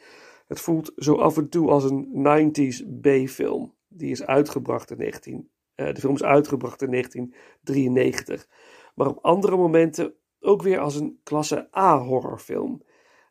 Het 0.46 0.60
voelt 0.60 0.92
zo 0.96 1.14
af 1.14 1.36
en 1.36 1.48
toe 1.48 1.70
als 1.70 1.84
een 1.84 2.08
90s 2.12 3.00
B-film. 3.00 3.74
Die 3.88 4.10
is 4.10 4.26
uitgebracht 4.26 4.90
in 4.90 4.98
19, 4.98 5.50
uh, 5.76 5.86
de 5.92 6.00
film 6.00 6.14
is 6.14 6.22
uitgebracht 6.22 6.82
in 6.82 6.90
1993. 6.90 8.48
Maar 8.94 9.06
op 9.06 9.18
andere 9.24 9.56
momenten 9.56 10.14
ook 10.40 10.62
weer 10.62 10.78
als 10.78 10.96
een 10.96 11.20
klasse 11.22 11.68
A-horrorfilm. 11.76 12.82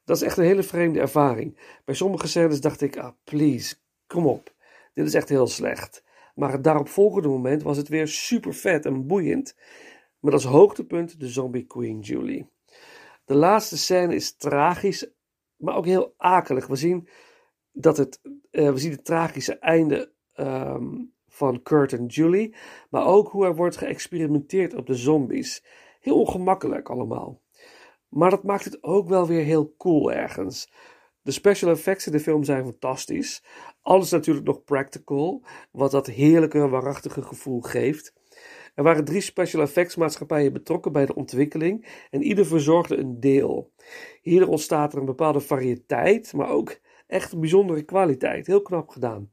Dat 0.06 0.16
is 0.16 0.24
echt 0.24 0.38
een 0.38 0.44
hele 0.44 0.64
vreemde 0.64 1.00
ervaring. 1.00 1.78
Bij 1.86 1.96
sommige 1.96 2.28
scènes 2.28 2.62
dacht 2.62 2.82
ik, 2.82 2.98
ah 2.98 3.14
please, 3.24 3.76
kom 4.08 4.26
op. 4.26 4.54
Dit 4.94 5.06
is 5.06 5.14
echt 5.14 5.30
heel 5.30 5.48
slecht. 5.48 6.04
Maar 6.36 6.52
het 6.52 6.64
daaropvolgende 6.64 7.28
moment 7.28 7.64
was 7.64 7.78
het 7.78 7.88
weer 7.88 8.08
super 8.08 8.54
vet 8.54 8.86
en 8.86 9.08
boeiend. 9.08 9.56
Met 10.20 10.34
als 10.34 10.44
hoogtepunt 10.44 11.20
de 11.20 11.28
zombie 11.28 11.66
queen 11.66 12.00
Julie. 12.00 12.50
De 13.26 13.36
laatste 13.36 13.78
scène 13.78 14.16
is 14.16 14.36
tragisch, 14.36 15.10
maar 15.56 15.76
ook 15.76 15.86
heel 15.86 16.14
akelig. 16.18 16.68
We 16.68 16.76
zien, 16.76 17.08
dat 17.72 17.98
het, 17.98 18.20
uh, 18.52 18.72
we 18.72 18.78
zien 18.78 18.92
het 18.92 19.06
tragische 19.06 19.58
einde 19.60 20.12
um, 20.36 21.14
van 21.28 21.62
Kurt 21.62 21.94
en 21.94 22.06
Julie, 22.06 22.56
maar 22.90 23.06
ook 23.06 23.30
hoe 23.30 23.46
er 23.46 23.56
wordt 23.56 23.78
geëxperimenteerd 23.78 24.74
op 24.74 24.88
de 24.88 24.96
zombies. 24.96 25.64
Heel 26.00 26.20
ongemakkelijk 26.20 26.90
allemaal. 26.90 27.42
Maar 28.14 28.30
dat 28.30 28.44
maakt 28.44 28.66
het 28.66 28.84
ook 28.84 29.08
wel 29.08 29.28
weer 29.28 29.44
heel 29.44 29.74
cool 29.78 30.12
ergens. 30.12 30.72
De 31.22 31.32
special 31.32 31.72
effects 31.72 32.06
in 32.06 32.12
de 32.12 32.20
film 32.20 32.44
zijn 32.44 32.64
fantastisch. 32.64 33.44
Alles 33.82 34.12
natuurlijk 34.12 34.46
nog 34.46 34.64
practical, 34.64 35.44
wat 35.72 35.92
dat 35.92 36.08
heerlijke, 36.08 36.70
waarachtige 36.70 37.22
gevoel 37.22 37.62
geeft. 37.62 38.14
Er 38.76 38.84
waren 38.84 39.06
drie 39.06 39.22
special 39.22 39.62
effects 39.62 39.96
maatschappijen 39.96 40.54
betrokken 40.54 40.92
bij 40.92 41.06
de 41.06 41.16
ontwikkeling 41.16 42.06
en 42.10 42.24
ieder 42.24 42.46
verzorgde 42.46 42.98
een 42.98 43.20
deel. 43.20 43.72
Hierdoor 44.22 44.50
ontstaat 44.50 44.94
er 44.94 45.00
een 45.00 45.06
bepaalde 45.06 45.40
variëteit, 45.40 46.34
maar 46.34 46.50
ook 46.50 46.80
echt 47.08 47.32
een 47.32 47.40
bijzondere 47.40 47.84
kwaliteit. 47.84 48.48
Heel 48.48 48.62
knap 48.62 48.90
gedaan. 48.90 49.32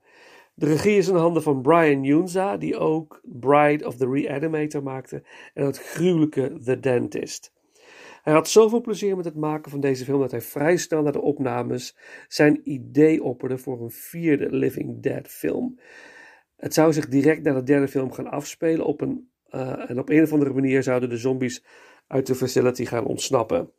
De 0.54 0.66
regie 0.66 0.96
is 0.96 1.08
in 1.08 1.14
handen 1.14 1.42
van 1.42 1.62
Brian 1.62 2.02
Yunza, 2.02 2.56
die 2.56 2.78
ook 2.78 3.20
Bride 3.22 3.86
of 3.86 3.96
the 3.96 4.08
Reanimator 4.08 4.82
maakte 4.82 5.22
en 5.54 5.64
het 5.64 5.78
gruwelijke 5.78 6.60
The 6.64 6.80
Dentist. 6.80 7.52
Hij 8.22 8.32
had 8.32 8.48
zoveel 8.48 8.80
plezier 8.80 9.16
met 9.16 9.24
het 9.24 9.36
maken 9.36 9.70
van 9.70 9.80
deze 9.80 10.04
film 10.04 10.20
dat 10.20 10.30
hij 10.30 10.40
vrij 10.40 10.76
snel 10.76 11.02
na 11.02 11.10
de 11.10 11.20
opnames 11.20 11.96
zijn 12.28 12.60
idee 12.64 13.22
opperde 13.22 13.58
voor 13.58 13.82
een 13.82 13.90
vierde 13.90 14.50
Living 14.50 15.02
Dead 15.02 15.28
film. 15.28 15.80
Het 16.56 16.74
zou 16.74 16.92
zich 16.92 17.08
direct 17.08 17.42
na 17.42 17.52
de 17.52 17.62
derde 17.62 17.88
film 17.88 18.12
gaan 18.12 18.30
afspelen 18.30 18.86
op 18.86 19.00
een 19.00 19.30
Uh, 19.54 19.90
en 19.90 19.98
op 19.98 20.08
een 20.08 20.22
of 20.22 20.32
andere 20.32 20.52
manier 20.52 20.82
zouden 20.82 21.08
de 21.08 21.16
zombies 21.16 21.64
uit 22.06 22.26
de 22.26 22.34
facility 22.34 22.84
gaan 22.84 23.04
ontsnappen. 23.04 23.72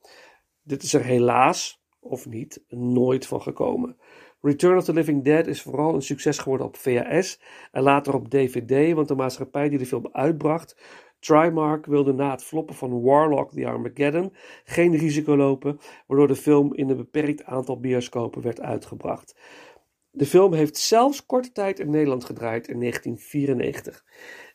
Dit 0.62 0.84
is 0.84 0.94
er 0.94 1.04
helaas, 1.04 1.84
of 2.00 2.26
niet, 2.26 2.64
nooit 2.70 3.28
van 3.28 3.42
gekomen. 3.42 3.98
Return 4.42 4.78
of 4.78 4.84
the 4.84 4.94
Living 4.94 5.24
Dead 5.24 5.48
is 5.48 5.62
vooral 5.62 5.94
een 5.94 6.02
succes 6.02 6.38
geworden 6.38 6.68
op 6.68 6.78
VHS 6.78 7.42
en 7.72 7.84
later 7.84 8.14
op 8.14 8.30
DVD, 8.30 8.94
want 8.94 9.08
de 9.08 9.16
maatschappij 9.16 9.70
die 9.70 9.78
de 9.78 9.86
film 9.86 10.10
uitbracht, 10.12 10.82
Trimark, 11.22 11.86
wilde 11.86 12.14
na 12.14 12.32
het 12.32 12.44
floppen 12.44 12.76
van 12.76 13.02
Warlock 13.02 13.52
The 13.52 13.68
Armageddon 13.68 14.34
geen 14.64 14.98
risico 14.98 15.36
lopen, 15.36 15.80
waardoor 16.08 16.28
de 16.28 16.36
film 16.36 16.74
in 16.74 16.90
een 16.90 16.98
beperkt 16.98 17.44
aantal 17.44 17.80
bioscopen 17.80 18.42
werd 18.42 18.62
uitgebracht. 18.62 19.36
De 20.14 20.26
film 20.26 20.54
heeft 20.54 20.78
zelfs 20.78 21.26
korte 21.26 21.52
tijd 21.52 21.80
in 21.80 21.90
Nederland 21.90 22.26
gedraaid 22.26 22.68
in 22.68 22.80
1994. 22.80 24.06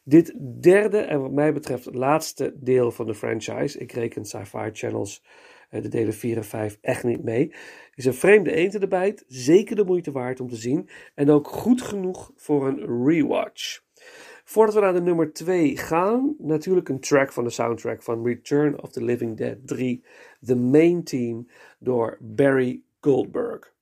Dit 0.05 0.35
derde 0.61 0.99
en 0.99 1.21
wat 1.21 1.33
mij 1.33 1.53
betreft 1.53 1.95
laatste 1.95 2.55
deel 2.57 2.91
van 2.91 3.07
de 3.07 3.15
franchise, 3.15 3.79
ik 3.79 3.93
reken 3.93 4.25
Sci-Fi 4.25 4.71
Channels 4.73 5.25
eh, 5.69 5.83
de 5.83 5.89
delen 5.89 6.15
4 6.15 6.37
en 6.37 6.45
5 6.45 6.79
echt 6.81 7.05
niet 7.05 7.25
mee, 7.25 7.55
is 7.95 8.05
een 8.05 8.15
vreemde 8.15 8.53
eend 8.53 8.75
in 8.75 8.81
de 8.81 9.25
zeker 9.27 9.77
de 9.77 9.85
moeite 9.85 10.13
waard 10.13 10.41
om 10.41 10.49
te 10.49 10.57
zien 10.57 10.89
en 11.15 11.31
ook 11.31 11.49
goed 11.49 11.83
genoeg 11.83 12.33
voor 12.37 12.67
een 12.67 13.07
rewatch. 13.07 13.86
Voordat 14.49 14.75
we 14.75 14.81
naar 14.81 14.93
de 14.93 15.01
nummer 15.01 15.33
2 15.33 15.77
gaan, 15.77 16.35
natuurlijk 16.39 16.89
een 16.89 17.01
track 17.01 17.33
van 17.33 17.45
de 17.45 17.51
soundtrack 17.51 18.03
van 18.03 18.27
Return 18.27 18.83
of 18.83 18.91
the 18.93 19.05
Living 19.05 19.37
Dead 19.37 19.57
3, 19.65 20.05
The 20.45 20.57
Main 20.57 21.05
Team, 21.05 21.49
door 21.79 22.19
Barry 22.21 22.83
Goldberg. 23.01 23.76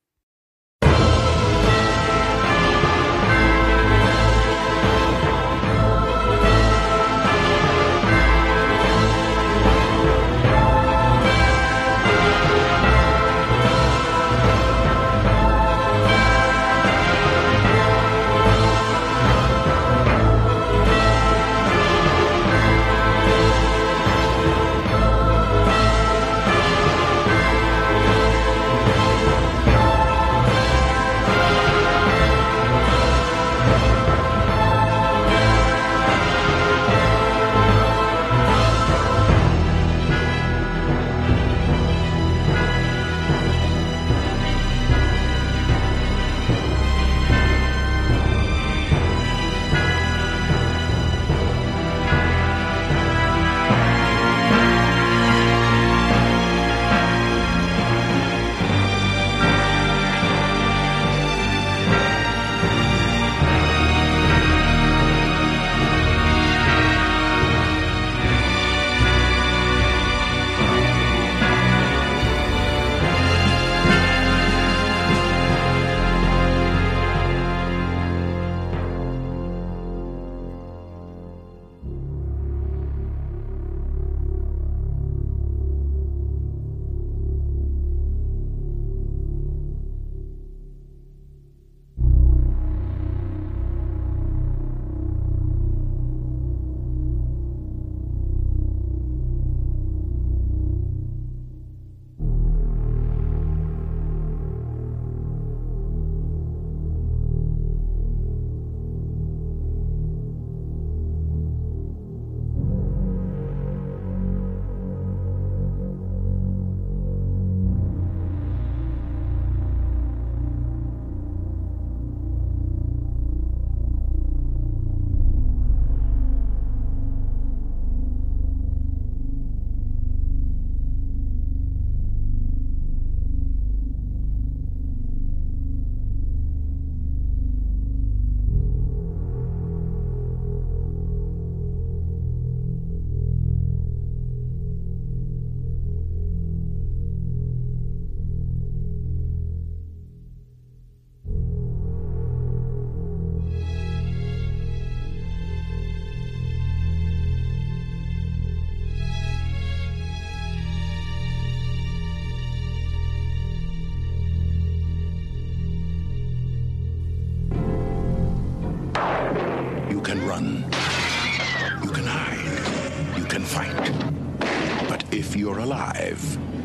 Alive. 175.64 176.20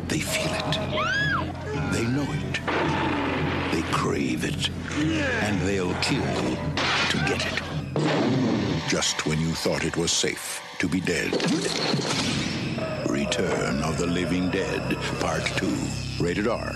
They 0.09 0.19
feel 0.19 0.53
it. 0.63 0.73
They 1.93 2.05
know 2.15 2.27
it. 2.41 2.55
They 3.71 3.81
crave 3.91 4.43
it. 4.43 4.69
And 5.45 5.59
they'll 5.61 5.95
kill 6.01 6.57
to 7.11 7.17
get 7.29 7.41
it. 7.49 7.61
Just 8.89 9.25
when 9.25 9.39
you 9.39 9.53
thought 9.53 9.85
it 9.85 9.95
was 9.95 10.11
safe 10.11 10.61
to 10.79 10.89
be 10.89 10.99
dead. 10.99 11.31
Return 13.09 13.81
of 13.83 13.97
the 13.97 14.07
Living 14.07 14.49
Dead, 14.51 14.97
Part 15.19 15.45
2. 15.57 15.67
Rated 16.19 16.47
R. 16.47 16.73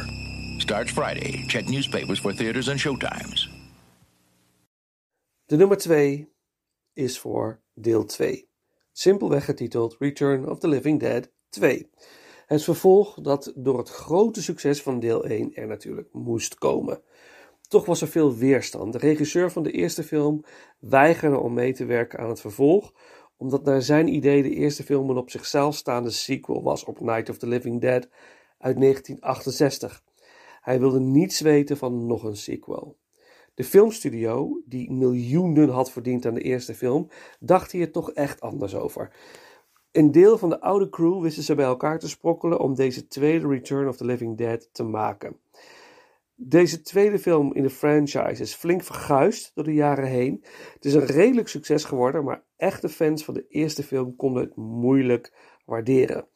Starts 0.60 0.92
Friday. 0.92 1.46
Check 1.48 1.68
newspapers 1.68 2.20
for 2.20 2.34
theaters 2.34 2.70
and 2.70 2.80
showtimes. 2.80 3.50
De 5.46 5.58
nummer 5.58 5.78
2 5.78 6.30
is 6.94 7.20
voor 7.20 7.62
deel 7.74 8.06
2. 8.06 8.48
Simpelweg 8.92 9.46
getiteld 9.46 9.96
Return 10.00 10.50
of 10.50 10.60
the 10.60 10.68
Living 10.68 11.00
Dead 11.00 11.32
2. 11.54 11.90
Het 12.46 12.64
vervolg 12.64 13.22
dat 13.22 13.54
door 13.56 13.78
het 13.78 13.90
grote 13.90 14.42
succes 14.42 14.82
van 14.82 15.00
deel 15.00 15.26
1 15.26 15.56
er 15.56 15.68
natuurlijk 15.68 16.08
moest 16.12 16.56
komen. 16.56 17.02
Toch 17.68 17.86
was 17.86 18.02
er 18.02 18.08
veel 18.08 18.36
weerstand. 18.36 18.94
De 18.94 19.00
regisseur 19.00 19.52
van 19.52 19.64
de 19.64 19.72
eerste 19.72 20.04
film 20.04 20.44
weigerde 20.80 21.38
om 21.38 21.54
mee 21.54 21.74
te 21.74 21.86
werken 21.86 22.20
aan 22.20 22.30
het 22.30 22.42
vervolg, 22.42 22.94
omdat 23.38 23.64
naar 23.64 23.82
zijn 23.82 24.08
idee 24.08 24.44
de 24.44 24.56
eerste 24.56 24.84
film 24.84 25.10
een 25.10 25.18
op 25.18 25.30
zichzelf 25.30 25.76
staande 25.76 26.10
sequel 26.10 26.64
was 26.64 26.84
op 26.84 27.00
Night 27.00 27.30
of 27.30 27.38
the 27.38 27.48
Living 27.48 27.82
Dead 27.82 28.08
uit 28.58 28.80
1968. 28.80 30.04
Hij 30.62 30.80
wilde 30.80 31.00
niets 31.00 31.40
weten 31.40 31.78
van 31.78 32.06
nog 32.06 32.24
een 32.24 32.38
sequel. 32.38 32.98
De 33.54 33.64
filmstudio, 33.64 34.62
die 34.66 34.92
miljoenen 34.92 35.70
had 35.70 35.92
verdiend 35.92 36.26
aan 36.26 36.34
de 36.34 36.42
eerste 36.42 36.74
film, 36.74 37.10
dacht 37.40 37.72
hier 37.72 37.92
toch 37.92 38.12
echt 38.12 38.42
anders 38.42 38.76
over. 38.76 39.12
Een 39.94 40.12
deel 40.12 40.38
van 40.38 40.50
de 40.50 40.62
oude 40.62 40.90
crew 40.90 41.22
wisten 41.22 41.44
ze 41.44 41.56
bij 41.56 41.66
elkaar 41.66 42.00
te 42.00 42.10
sprokkelen 42.10 42.60
om 42.60 42.76
deze 42.76 43.08
tweede 43.08 43.48
Return 43.48 43.88
of 43.88 43.98
the 43.98 44.06
Living 44.06 44.38
Dead 44.38 44.70
te 44.72 44.84
maken. 44.84 45.40
Deze 46.36 46.82
tweede 46.82 47.20
film 47.20 47.54
in 47.54 47.64
de 47.64 47.70
franchise 47.70 48.42
is 48.42 48.54
flink 48.54 48.84
verguisd 48.84 49.52
door 49.54 49.64
de 49.64 49.74
jaren 49.74 50.08
heen. 50.08 50.44
Het 50.74 50.86
is 50.86 50.94
een 50.94 51.06
redelijk 51.06 51.48
succes 51.48 51.84
geworden, 51.84 52.24
maar 52.24 52.44
echte 52.56 52.90
fans 52.90 53.24
van 53.26 53.34
de 53.34 53.48
eerste 53.48 53.84
film 53.84 54.16
konden 54.16 54.44
het 54.44 54.56
moeilijk 54.56 55.34
waarderen. 55.66 56.28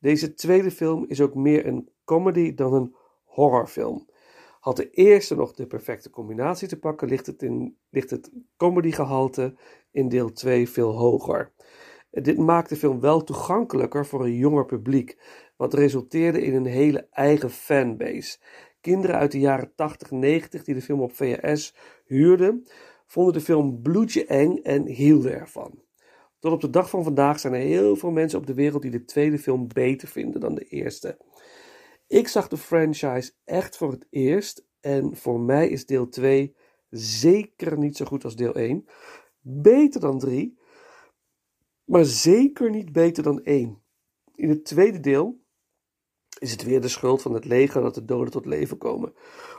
Deze 0.00 0.34
tweede 0.34 0.70
film 0.70 1.04
is 1.08 1.20
ook 1.20 1.34
meer 1.34 1.66
een 1.66 1.88
comedy 2.04 2.54
dan 2.54 2.74
een 2.74 2.94
horrorfilm. 3.24 4.08
Had 4.60 4.76
de 4.76 4.90
eerste 4.90 5.34
nog 5.34 5.54
de 5.54 5.66
perfecte 5.66 6.10
combinatie 6.10 6.68
te 6.68 6.78
pakken, 6.78 7.08
ligt 7.08 7.26
het, 7.26 7.42
in, 7.42 7.76
ligt 7.90 8.10
het 8.10 8.30
comedygehalte 8.56 9.54
in 9.90 10.08
deel 10.08 10.32
2 10.32 10.68
veel 10.68 10.92
hoger. 10.96 11.52
Dit 12.22 12.38
maakt 12.38 12.68
de 12.68 12.76
film 12.76 13.00
wel 13.00 13.24
toegankelijker 13.24 14.06
voor 14.06 14.24
een 14.24 14.36
jonger 14.36 14.64
publiek, 14.64 15.18
wat 15.56 15.74
resulteerde 15.74 16.42
in 16.42 16.54
een 16.54 16.66
hele 16.66 17.06
eigen 17.10 17.50
fanbase. 17.50 18.38
Kinderen 18.80 19.16
uit 19.16 19.32
de 19.32 19.38
jaren 19.38 19.72
80, 19.74 20.10
90 20.10 20.64
die 20.64 20.74
de 20.74 20.82
film 20.82 21.00
op 21.00 21.14
VHS 21.14 21.74
huurden, 22.04 22.66
vonden 23.06 23.32
de 23.32 23.40
film 23.40 23.82
bloedje 23.82 24.26
eng 24.26 24.56
en 24.56 24.86
hielden 24.86 25.32
ervan. 25.32 25.82
Tot 26.38 26.52
op 26.52 26.60
de 26.60 26.70
dag 26.70 26.90
van 26.90 27.04
vandaag 27.04 27.40
zijn 27.40 27.52
er 27.52 27.60
heel 27.60 27.96
veel 27.96 28.10
mensen 28.10 28.38
op 28.38 28.46
de 28.46 28.54
wereld 28.54 28.82
die 28.82 28.90
de 28.90 29.04
tweede 29.04 29.38
film 29.38 29.68
beter 29.68 30.08
vinden 30.08 30.40
dan 30.40 30.54
de 30.54 30.64
eerste. 30.64 31.18
Ik 32.06 32.28
zag 32.28 32.48
de 32.48 32.56
franchise 32.56 33.32
echt 33.44 33.76
voor 33.76 33.90
het 33.90 34.06
eerst 34.10 34.66
en 34.80 35.16
voor 35.16 35.40
mij 35.40 35.68
is 35.68 35.86
deel 35.86 36.08
2 36.08 36.54
zeker 36.90 37.78
niet 37.78 37.96
zo 37.96 38.04
goed 38.04 38.24
als 38.24 38.36
deel 38.36 38.54
1. 38.54 38.84
Beter 39.40 40.00
dan 40.00 40.18
3, 40.18 40.58
maar 41.86 42.04
zeker 42.04 42.70
niet 42.70 42.92
beter 42.92 43.22
dan 43.22 43.42
1. 43.42 43.82
In 44.34 44.48
het 44.48 44.64
tweede 44.64 45.00
deel 45.00 45.44
is 46.38 46.52
het 46.52 46.62
weer 46.62 46.80
de 46.80 46.88
schuld 46.88 47.22
van 47.22 47.34
het 47.34 47.44
leger 47.44 47.82
dat 47.82 47.94
de 47.94 48.04
doden 48.04 48.32
tot 48.32 48.46
leven 48.46 48.78
komen. 48.78 49.14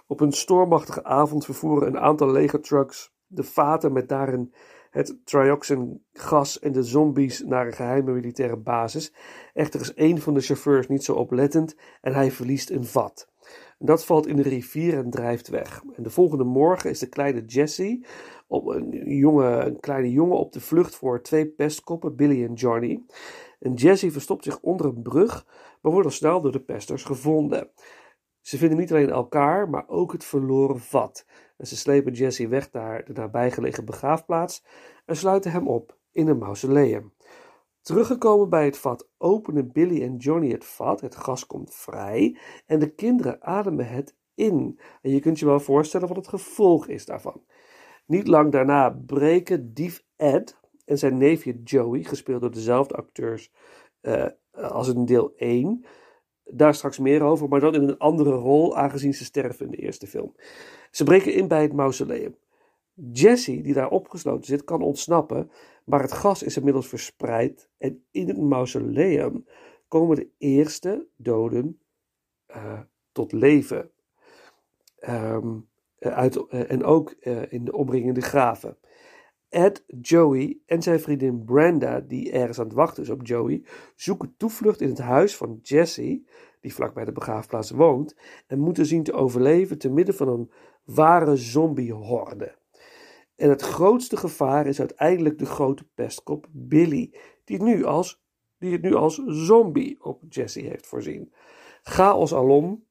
Op 0.07 0.19
een 0.19 0.31
stormachtige 0.31 1.03
avond 1.03 1.45
vervoeren 1.45 1.87
een 1.87 1.99
aantal 1.99 2.31
legertrucks 2.31 3.15
de 3.27 3.43
vaten 3.43 3.93
met 3.93 4.09
daarin 4.09 4.53
het 4.89 5.17
trioxin 5.23 6.05
gas 6.11 6.59
en 6.59 6.71
de 6.71 6.83
zombies 6.83 7.43
naar 7.43 7.67
een 7.67 7.73
geheime 7.73 8.11
militaire 8.11 8.57
basis. 8.57 9.13
Echter 9.53 9.81
is 9.81 9.91
een 9.95 10.21
van 10.21 10.33
de 10.33 10.41
chauffeurs 10.41 10.87
niet 10.87 11.03
zo 11.03 11.13
oplettend 11.13 11.75
en 12.01 12.13
hij 12.13 12.31
verliest 12.31 12.69
een 12.69 12.85
vat. 12.85 13.29
Dat 13.79 14.05
valt 14.05 14.27
in 14.27 14.35
de 14.35 14.41
rivier 14.41 14.97
en 14.97 15.09
drijft 15.09 15.47
weg. 15.47 15.83
En 15.95 16.03
de 16.03 16.09
volgende 16.09 16.43
morgen 16.43 16.89
is 16.89 16.99
de 16.99 17.09
kleine 17.09 17.45
Jesse, 17.45 18.05
op 18.47 18.67
een, 18.67 19.25
een 19.65 19.79
kleine 19.79 20.11
jongen 20.11 20.37
op 20.37 20.51
de 20.53 20.61
vlucht 20.61 20.95
voor 20.95 21.21
twee 21.21 21.47
pestkoppen, 21.47 22.15
Billy 22.15 22.43
en 22.43 22.53
Johnny. 22.53 23.03
En 23.59 23.73
Jesse 23.73 24.11
verstopt 24.11 24.43
zich 24.43 24.59
onder 24.59 24.85
een 24.85 25.01
brug, 25.01 25.45
maar 25.81 25.91
wordt 25.91 26.07
al 26.07 26.13
snel 26.13 26.41
door 26.41 26.51
de 26.51 26.63
pesters 26.63 27.03
gevonden. 27.03 27.69
Ze 28.41 28.57
vinden 28.57 28.77
niet 28.77 28.91
alleen 28.91 29.09
elkaar, 29.09 29.69
maar 29.69 29.87
ook 29.87 30.11
het 30.11 30.23
verloren 30.25 30.79
vat. 30.79 31.25
En 31.57 31.67
ze 31.67 31.77
slepen 31.77 32.13
Jesse 32.13 32.47
weg 32.47 32.71
naar 32.71 33.05
de 33.05 33.13
nabijgelegen 33.13 33.85
begraafplaats 33.85 34.65
en 35.05 35.15
sluiten 35.15 35.51
hem 35.51 35.67
op 35.67 35.97
in 36.11 36.27
een 36.27 36.37
mausoleum. 36.37 37.13
Teruggekomen 37.81 38.49
bij 38.49 38.65
het 38.65 38.77
vat 38.77 39.09
openen 39.17 39.71
Billy 39.71 40.01
en 40.01 40.15
Johnny 40.15 40.51
het 40.51 40.65
vat, 40.65 41.01
het 41.01 41.15
gas 41.15 41.45
komt 41.45 41.73
vrij 41.73 42.37
en 42.65 42.79
de 42.79 42.93
kinderen 42.93 43.43
ademen 43.43 43.87
het 43.87 44.15
in. 44.35 44.79
En 45.01 45.11
je 45.11 45.19
kunt 45.19 45.39
je 45.39 45.45
wel 45.45 45.59
voorstellen 45.59 46.07
wat 46.07 46.17
het 46.17 46.27
gevolg 46.27 46.87
is 46.87 47.05
daarvan. 47.05 47.43
Niet 48.07 48.27
lang 48.27 48.51
daarna 48.51 48.89
breken 48.89 49.73
dief 49.73 50.03
Ed 50.15 50.57
en 50.85 50.97
zijn 50.97 51.17
neefje 51.17 51.61
Joey, 51.63 52.03
gespeeld 52.03 52.41
door 52.41 52.51
dezelfde 52.51 52.95
acteurs 52.95 53.51
uh, 54.01 54.25
als 54.51 54.87
in 54.87 55.05
deel 55.05 55.33
1, 55.35 55.85
daar 56.43 56.75
straks 56.75 56.99
meer 56.99 57.21
over, 57.21 57.47
maar 57.47 57.59
dan 57.59 57.75
in 57.75 57.87
een 57.87 57.97
andere 57.97 58.31
rol, 58.31 58.77
aangezien 58.77 59.13
ze 59.13 59.23
sterven 59.23 59.65
in 59.65 59.71
de 59.71 59.77
eerste 59.77 60.07
film. 60.07 60.35
Ze 60.91 61.03
breken 61.03 61.33
in 61.33 61.47
bij 61.47 61.61
het 61.61 61.73
mausoleum. 61.73 62.37
Jesse, 63.11 63.61
die 63.61 63.73
daar 63.73 63.89
opgesloten 63.89 64.45
zit, 64.45 64.63
kan 64.63 64.81
ontsnappen, 64.81 65.51
maar 65.85 66.01
het 66.01 66.11
gas 66.11 66.43
is 66.43 66.57
inmiddels 66.57 66.87
verspreid 66.87 67.69
en 67.77 68.05
in 68.11 68.27
het 68.27 68.37
mausoleum 68.37 69.45
komen 69.87 70.15
de 70.15 70.29
eerste 70.37 71.07
doden 71.15 71.79
uh, 72.47 72.79
tot 73.11 73.31
leven. 73.31 73.91
Um, 75.09 75.67
uit, 75.99 76.35
uh, 76.35 76.71
en 76.71 76.83
ook 76.83 77.15
uh, 77.19 77.51
in 77.51 77.65
de 77.65 77.73
omringende 77.73 78.21
graven. 78.21 78.77
Ed, 79.49 79.83
Joey 80.01 80.59
en 80.65 80.81
zijn 80.81 80.99
vriendin 80.99 81.45
Brenda, 81.45 81.99
die 81.99 82.31
ergens 82.31 82.59
aan 82.59 82.65
het 82.65 82.73
wachten 82.73 83.03
is 83.03 83.09
op 83.09 83.27
Joey, 83.27 83.63
zoeken 83.95 84.33
toevlucht 84.37 84.81
in 84.81 84.89
het 84.89 84.97
huis 84.97 85.37
van 85.37 85.59
Jesse, 85.61 86.23
die 86.61 86.73
vlakbij 86.73 87.05
de 87.05 87.11
begraafplaats 87.11 87.71
woont, 87.71 88.15
en 88.47 88.59
moeten 88.59 88.85
zien 88.85 89.03
te 89.03 89.13
overleven 89.13 89.77
te 89.77 89.89
midden 89.89 90.15
van 90.15 90.27
een 90.27 90.51
ware 90.83 91.35
zombiehorde. 91.35 92.55
En 93.35 93.49
het 93.49 93.61
grootste 93.61 94.17
gevaar 94.17 94.67
is 94.67 94.79
uiteindelijk 94.79 95.37
de 95.37 95.45
grote 95.45 95.87
pestkop 95.93 96.47
Billy, 96.51 97.13
die, 97.43 97.63
nu 97.63 97.85
als, 97.85 98.23
die 98.57 98.71
het 98.71 98.81
nu 98.81 98.93
als 98.93 99.21
zombie 99.25 100.03
op 100.03 100.21
Jesse 100.29 100.61
heeft 100.61 100.87
voorzien. 100.87 101.33
Chaos 101.81 102.33
alom 102.33 102.86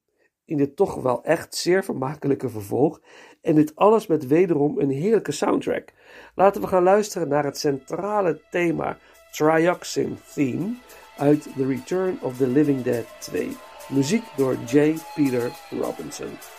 in 0.47 0.57
dit 0.57 0.75
toch 0.75 0.95
wel 0.95 1.23
echt 1.23 1.55
zeer 1.55 1.83
vermakelijke 1.83 2.49
vervolg. 2.49 3.01
En 3.41 3.55
dit 3.55 3.75
alles 3.75 4.07
met 4.07 4.27
wederom 4.27 4.79
een 4.79 4.89
heerlijke 4.89 5.31
soundtrack. 5.31 5.89
Laten 6.35 6.61
we 6.61 6.67
gaan 6.67 6.83
luisteren 6.83 7.27
naar 7.27 7.43
het 7.43 7.57
centrale 7.57 8.41
thema 8.49 8.97
Trioxin 9.31 10.17
Theme 10.33 10.73
uit 11.17 11.47
The 11.55 11.67
Return 11.67 12.17
of 12.21 12.37
the 12.37 12.47
Living 12.47 12.81
Dead 12.81 13.05
2. 13.19 13.57
Muziek 13.89 14.23
door 14.35 14.55
J. 14.65 14.95
Peter 15.15 15.51
Robinson. 15.69 16.56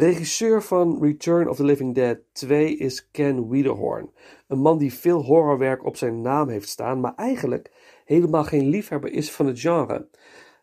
De 0.00 0.06
regisseur 0.06 0.62
van 0.62 0.98
Return 1.02 1.48
of 1.48 1.56
the 1.56 1.64
Living 1.64 1.94
Dead 1.94 2.18
2 2.32 2.76
is 2.76 3.10
Ken 3.10 3.48
Wiederhorn. 3.48 4.10
Een 4.46 4.58
man 4.58 4.78
die 4.78 4.94
veel 4.94 5.22
horrorwerk 5.22 5.84
op 5.84 5.96
zijn 5.96 6.20
naam 6.20 6.48
heeft 6.48 6.68
staan, 6.68 7.00
maar 7.00 7.14
eigenlijk 7.14 7.72
helemaal 8.04 8.44
geen 8.44 8.68
liefhebber 8.68 9.12
is 9.12 9.32
van 9.32 9.46
het 9.46 9.60
genre. 9.60 10.08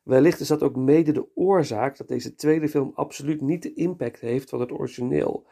Wellicht 0.04 0.40
is 0.40 0.48
dat 0.48 0.64
ook 0.64 0.76
mede 0.76 1.12
de 1.12 1.28
oorzaak 1.36 1.98
dat 1.98 2.08
deze 2.08 2.36
tweede 2.36 2.70
film 2.70 2.92
absoluut 2.96 3.42
niet 3.42 3.64
de 3.64 3.74
impact 3.74 4.20
heeft 4.20 4.50
van 4.50 4.60
het 4.60 4.72
origineel. 4.72 5.46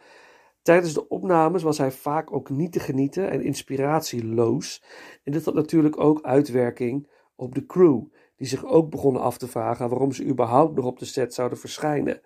Tijdens 0.62 0.93
de 0.93 1.08
opnames 1.08 1.63
was 1.63 1.78
hij 1.78 1.91
vaak 1.91 2.34
ook 2.34 2.50
niet 2.50 2.71
te 2.71 2.80
genieten 2.80 3.30
en 3.30 3.41
inspiratieloos. 3.41 4.84
En 5.24 5.32
dit 5.32 5.45
had 5.45 5.54
natuurlijk 5.54 6.00
ook 6.00 6.21
uitwerking 6.21 7.10
op 7.36 7.56
de 7.56 7.65
crew, 7.65 8.04
die 8.36 8.48
zich 8.48 8.65
ook 8.65 8.89
begonnen 8.89 9.21
af 9.21 9.38
te 9.38 9.48
vragen 9.48 9.89
waarom 9.89 10.12
ze 10.12 10.26
überhaupt 10.26 10.76
nog 10.76 10.86
op 10.86 11.00
de 11.00 11.06
set 11.06 11.34
zouden 11.34 11.58
verschijnen. 11.58 12.21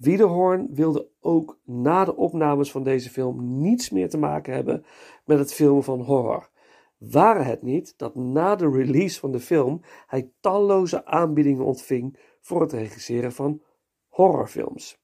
Wiederhorn 0.00 0.68
wilde 0.74 1.08
ook 1.20 1.58
na 1.64 2.04
de 2.04 2.16
opnames 2.16 2.70
van 2.70 2.82
deze 2.82 3.10
film 3.10 3.60
niets 3.60 3.90
meer 3.90 4.08
te 4.08 4.18
maken 4.18 4.54
hebben 4.54 4.84
met 5.24 5.38
het 5.38 5.52
filmen 5.52 5.84
van 5.84 6.00
horror. 6.00 6.50
Ware 6.98 7.42
het 7.42 7.62
niet 7.62 7.94
dat 7.96 8.14
na 8.14 8.56
de 8.56 8.70
release 8.70 9.20
van 9.20 9.32
de 9.32 9.40
film 9.40 9.80
hij 10.06 10.30
talloze 10.40 11.04
aanbiedingen 11.04 11.64
ontving 11.64 12.18
voor 12.40 12.60
het 12.60 12.72
regisseren 12.72 13.32
van 13.32 13.62
horrorfilms. 14.08 15.02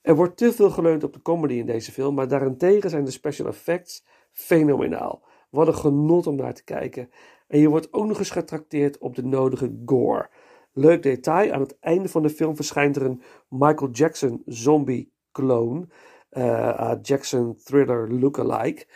Er 0.00 0.16
wordt 0.16 0.36
te 0.36 0.52
veel 0.52 0.70
geleund 0.70 1.04
op 1.04 1.12
de 1.12 1.22
comedy 1.22 1.54
in 1.54 1.66
deze 1.66 1.92
film, 1.92 2.14
maar 2.14 2.28
daarentegen 2.28 2.90
zijn 2.90 3.04
de 3.04 3.10
special 3.10 3.48
effects 3.48 4.04
fenomenaal. 4.30 5.22
Wat 5.50 5.66
een 5.66 5.74
genot 5.74 6.26
om 6.26 6.36
naar 6.36 6.54
te 6.54 6.64
kijken. 6.64 7.10
En 7.46 7.58
je 7.58 7.68
wordt 7.68 7.92
ook 7.92 8.06
nog 8.06 8.18
eens 8.18 8.30
getrakteerd 8.30 8.98
op 8.98 9.14
de 9.14 9.24
nodige 9.24 9.82
gore. 9.84 10.30
Leuk 10.72 11.02
detail, 11.02 11.52
aan 11.52 11.60
het 11.60 11.78
einde 11.80 12.08
van 12.08 12.22
de 12.22 12.30
film 12.30 12.56
verschijnt 12.56 12.96
er 12.96 13.02
een 13.02 13.22
Michael 13.48 13.90
Jackson 13.90 14.42
zombie 14.46 15.12
clone. 15.32 15.86
Uh, 16.30 16.94
Jackson 17.02 17.56
thriller 17.64 18.12
lookalike. 18.12 18.86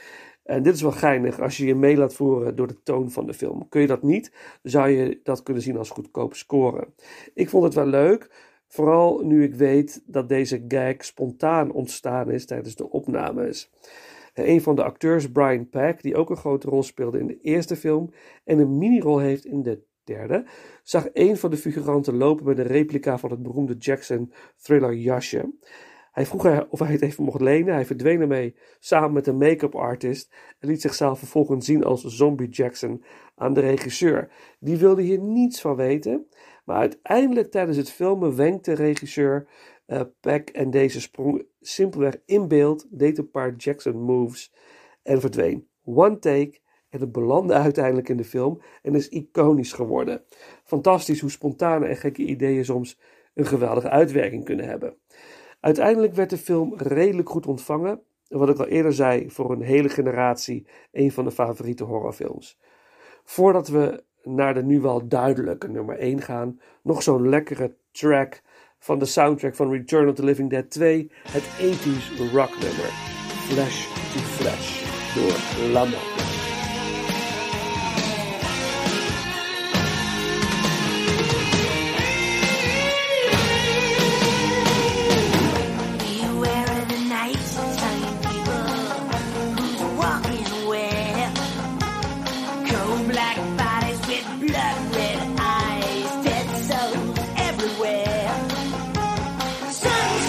En 0.43 0.63
dit 0.63 0.75
is 0.75 0.83
wel 0.83 0.93
geinig 0.93 1.41
als 1.41 1.57
je 1.57 1.67
je 1.67 1.75
mee 1.75 1.97
laat 1.97 2.15
voeren 2.15 2.57
door 2.57 2.67
de 2.67 2.83
toon 2.83 3.11
van 3.11 3.27
de 3.27 3.35
film. 3.35 3.69
Kun 3.69 3.81
je 3.81 3.87
dat 3.87 4.03
niet, 4.03 4.33
zou 4.63 4.89
je 4.89 5.21
dat 5.23 5.43
kunnen 5.43 5.63
zien 5.63 5.77
als 5.77 5.91
goedkoop 5.91 6.35
scoren. 6.35 6.95
Ik 7.35 7.49
vond 7.49 7.65
het 7.65 7.75
wel 7.75 7.87
leuk. 7.87 8.51
Vooral 8.69 9.21
nu 9.25 9.43
ik 9.43 9.55
weet 9.55 10.03
dat 10.07 10.29
deze 10.29 10.65
gag 10.69 11.05
spontaan 11.05 11.73
ontstaan 11.73 12.31
is 12.31 12.47
tijdens 12.47 12.75
de 12.75 12.91
opnames. 12.91 13.71
Een 14.35 14.63
van 14.63 14.77
de 14.77 14.85
acteurs, 14.85 15.33
Brian 15.33 15.69
Pack, 15.69 16.03
die 16.03 16.17
ook 16.17 16.31
een 16.31 16.37
grote 16.37 16.69
rol 16.69 16.83
speelde 16.83 17.19
in 17.19 17.27
de 17.27 17.41
eerste 17.41 17.77
film 17.77 18.11
en 18.45 18.59
een 18.59 18.79
minirol 18.79 19.19
heeft 19.19 19.45
in 19.45 19.63
de 19.63 19.83
derde, 20.05 20.45
zag 20.83 21.09
een 21.13 21.37
van 21.37 21.51
de 21.51 21.57
figuranten 21.57 22.17
lopen 22.17 22.47
met 22.47 22.59
een 22.59 22.67
replica 22.67 23.19
van 23.19 23.31
het 23.31 23.43
beroemde 23.43 23.77
Jackson 23.77 24.33
thriller 24.57 24.95
jasje. 24.95 25.53
Hij 26.13 26.27
vroeg 26.27 26.43
haar 26.43 26.67
of 26.69 26.79
hij 26.79 26.93
het 26.93 27.03
even 27.03 27.25
mocht 27.25 27.41
lenen. 27.41 27.75
Hij 27.75 27.85
verdween 27.85 28.21
ermee 28.21 28.57
samen 28.79 29.13
met 29.13 29.27
een 29.27 29.37
make-up 29.37 29.75
artist 29.75 30.33
en 30.59 30.69
liet 30.69 30.81
zichzelf 30.81 31.19
vervolgens 31.19 31.67
zien 31.67 31.85
als 31.85 32.05
Zombie 32.05 32.49
Jackson 32.49 33.05
aan 33.35 33.55
de 33.55 33.61
regisseur. 33.61 34.31
Die 34.61 34.77
wilde 34.77 35.03
hier 35.03 35.19
niets 35.19 35.61
van 35.61 35.77
weten, 35.77 36.27
maar 36.65 36.77
uiteindelijk 36.77 37.51
tijdens 37.51 37.77
het 37.77 37.91
filmen 37.91 38.37
wenkte 38.37 38.73
regisseur 38.73 39.49
uh, 39.87 40.01
Peck 40.21 40.51
en 40.51 40.71
deze 40.71 41.01
sprong 41.01 41.47
simpelweg 41.61 42.17
in 42.27 42.49
beeld, 42.49 42.87
deed 42.91 43.19
een 43.19 43.31
paar 43.31 43.55
Jackson 43.57 44.03
moves 44.03 44.53
en 45.03 45.21
verdween. 45.21 45.69
One 45.85 46.19
take 46.19 46.61
het 47.01 47.13
belandde 47.13 47.55
uiteindelijk 47.55 48.09
in 48.09 48.17
de 48.17 48.25
film 48.25 48.61
en 48.83 48.95
is 48.95 49.09
iconisch 49.09 49.73
geworden. 49.73 50.23
Fantastisch 50.65 51.21
hoe 51.21 51.31
spontane 51.31 51.87
en 51.87 51.97
gekke 51.97 52.23
ideeën 52.23 52.65
soms 52.65 53.01
een 53.35 53.47
geweldige 53.47 53.89
uitwerking 53.89 54.45
kunnen 54.45 54.67
hebben. 54.67 54.97
Uiteindelijk 55.61 56.15
werd 56.15 56.31
de 56.31 56.39
film 56.39 56.75
redelijk 56.77 57.29
goed 57.29 57.47
ontvangen. 57.47 58.01
En 58.29 58.39
wat 58.39 58.49
ik 58.49 58.59
al 58.59 58.67
eerder 58.67 58.93
zei, 58.93 59.31
voor 59.31 59.53
een 59.53 59.63
hele 59.63 59.89
generatie 59.89 60.67
een 60.93 61.13
van 61.13 61.25
de 61.25 61.31
favoriete 61.31 61.85
horrorfilms. 61.85 62.59
Voordat 63.25 63.69
we 63.69 64.03
naar 64.23 64.55
de 64.55 64.63
nu 64.63 64.81
wel 64.81 65.09
duidelijke 65.09 65.69
nummer 65.69 65.99
1 65.99 66.21
gaan, 66.21 66.61
nog 66.83 67.03
zo'n 67.03 67.29
lekkere 67.29 67.75
track 67.91 68.43
van 68.79 68.99
de 68.99 69.05
soundtrack 69.05 69.55
van 69.55 69.71
Return 69.71 70.09
of 70.09 70.15
the 70.15 70.25
Living 70.25 70.51
Dead 70.51 70.71
2, 70.71 71.11
het 71.29 71.43
80s 71.43 72.33
rock 72.33 72.51
nummer 72.51 72.91
Flash 73.49 73.87
to 74.13 74.21
Flash 74.21 74.85
door 75.15 75.71
Lama. 75.73 76.12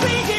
speaking. 0.03 0.32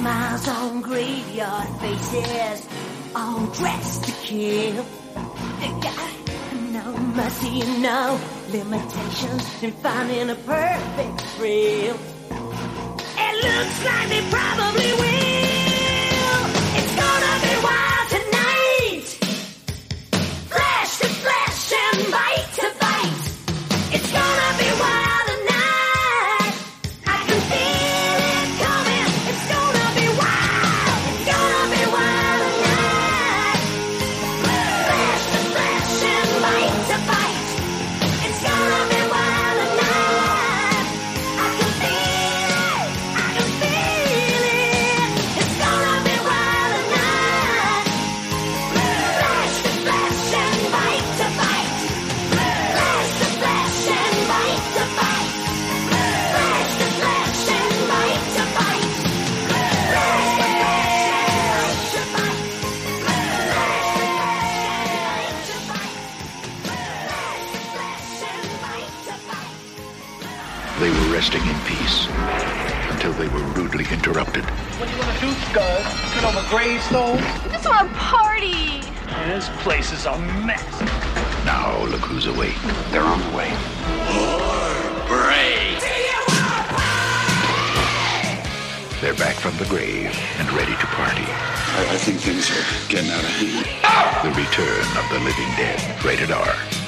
Smiles 0.00 0.48
on 0.48 0.80
graveyard 0.80 1.68
faces, 1.78 2.66
all 3.14 3.46
dressed 3.48 4.04
to 4.04 4.12
kill. 4.24 4.82
They 5.60 5.68
got 5.88 6.12
no 6.72 6.96
mercy 7.18 7.60
no 7.80 8.18
limitations 8.48 9.62
in 9.62 9.72
finding 9.72 10.30
a 10.30 10.36
perfect 10.36 11.20
thrill. 11.32 11.98
It 13.26 13.34
looks 13.44 13.84
like 13.84 14.08
they 14.08 14.22
probably 14.30 14.92
will. 15.00 15.39
Are 75.56 75.78
you 75.78 75.84
gonna 75.84 75.84
do, 75.84 75.90
Scud? 75.90 76.12
Sit 76.14 76.24
on 76.24 76.34
the 76.34 76.48
gravestones? 76.48 77.52
Just 77.52 77.68
want 77.68 77.88
to 77.88 77.94
party. 77.96 78.80
This 79.26 79.48
place 79.62 79.92
is 79.92 80.06
a 80.06 80.18
mess. 80.18 80.80
Now 81.44 81.84
look 81.86 82.00
who's 82.00 82.26
awake. 82.26 82.56
They're 82.90 83.02
on 83.02 83.20
the 83.20 83.36
way. 83.36 83.50
Break! 85.08 85.80
They're 89.00 89.14
back 89.14 89.36
from 89.36 89.56
the 89.56 89.64
grave 89.64 90.14
and 90.38 90.52
ready 90.52 90.72
to 90.72 90.86
party. 90.86 91.24
I, 91.24 91.86
I 91.90 91.96
think 91.96 92.20
things 92.20 92.50
are 92.50 92.88
getting 92.88 93.10
out 93.10 93.20
of 93.20 93.30
hand. 93.30 93.66
The 94.22 94.30
Return 94.38 94.84
of 94.98 95.08
the 95.10 95.20
Living 95.20 95.48
Dead. 95.56 96.04
Rated 96.04 96.30
R. 96.30 96.79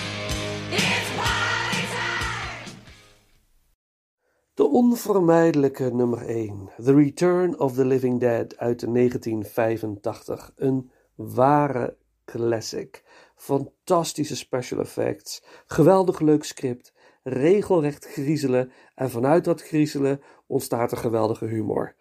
onvermijdelijke 4.83 5.95
nummer 5.95 6.26
1. 6.26 6.70
The 6.83 6.95
Return 6.95 7.59
of 7.59 7.74
the 7.74 7.85
Living 7.85 8.20
Dead 8.20 8.57
uit 8.57 8.80
1985. 8.95 10.53
Een 10.57 10.91
ware 11.14 11.97
classic. 12.24 13.05
Fantastische 13.37 14.37
special 14.37 14.80
effects. 14.80 15.43
Geweldig 15.66 16.20
leuk 16.20 16.45
script. 16.45 16.93
Regelrecht 17.22 18.07
griezelen. 18.07 18.72
En 18.95 19.11
vanuit 19.11 19.45
dat 19.45 19.62
griezelen 19.62 20.20
ontstaat 20.47 20.93
er 20.93 20.99
geweldige 20.99 21.47
humor. 21.47 21.95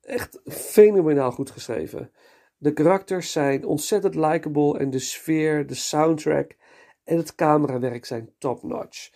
Echt 0.00 0.40
fenomenaal 0.44 1.30
goed 1.30 1.50
geschreven. 1.50 2.12
De 2.56 2.72
karakters 2.72 3.32
zijn 3.32 3.64
ontzettend 3.64 4.14
likable 4.14 4.78
en 4.78 4.90
de 4.90 4.98
sfeer, 4.98 5.66
de 5.66 5.74
soundtrack 5.74 6.56
en 7.04 7.16
het 7.16 7.34
camerawerk 7.34 8.04
zijn 8.04 8.32
top-notch. 8.38 9.10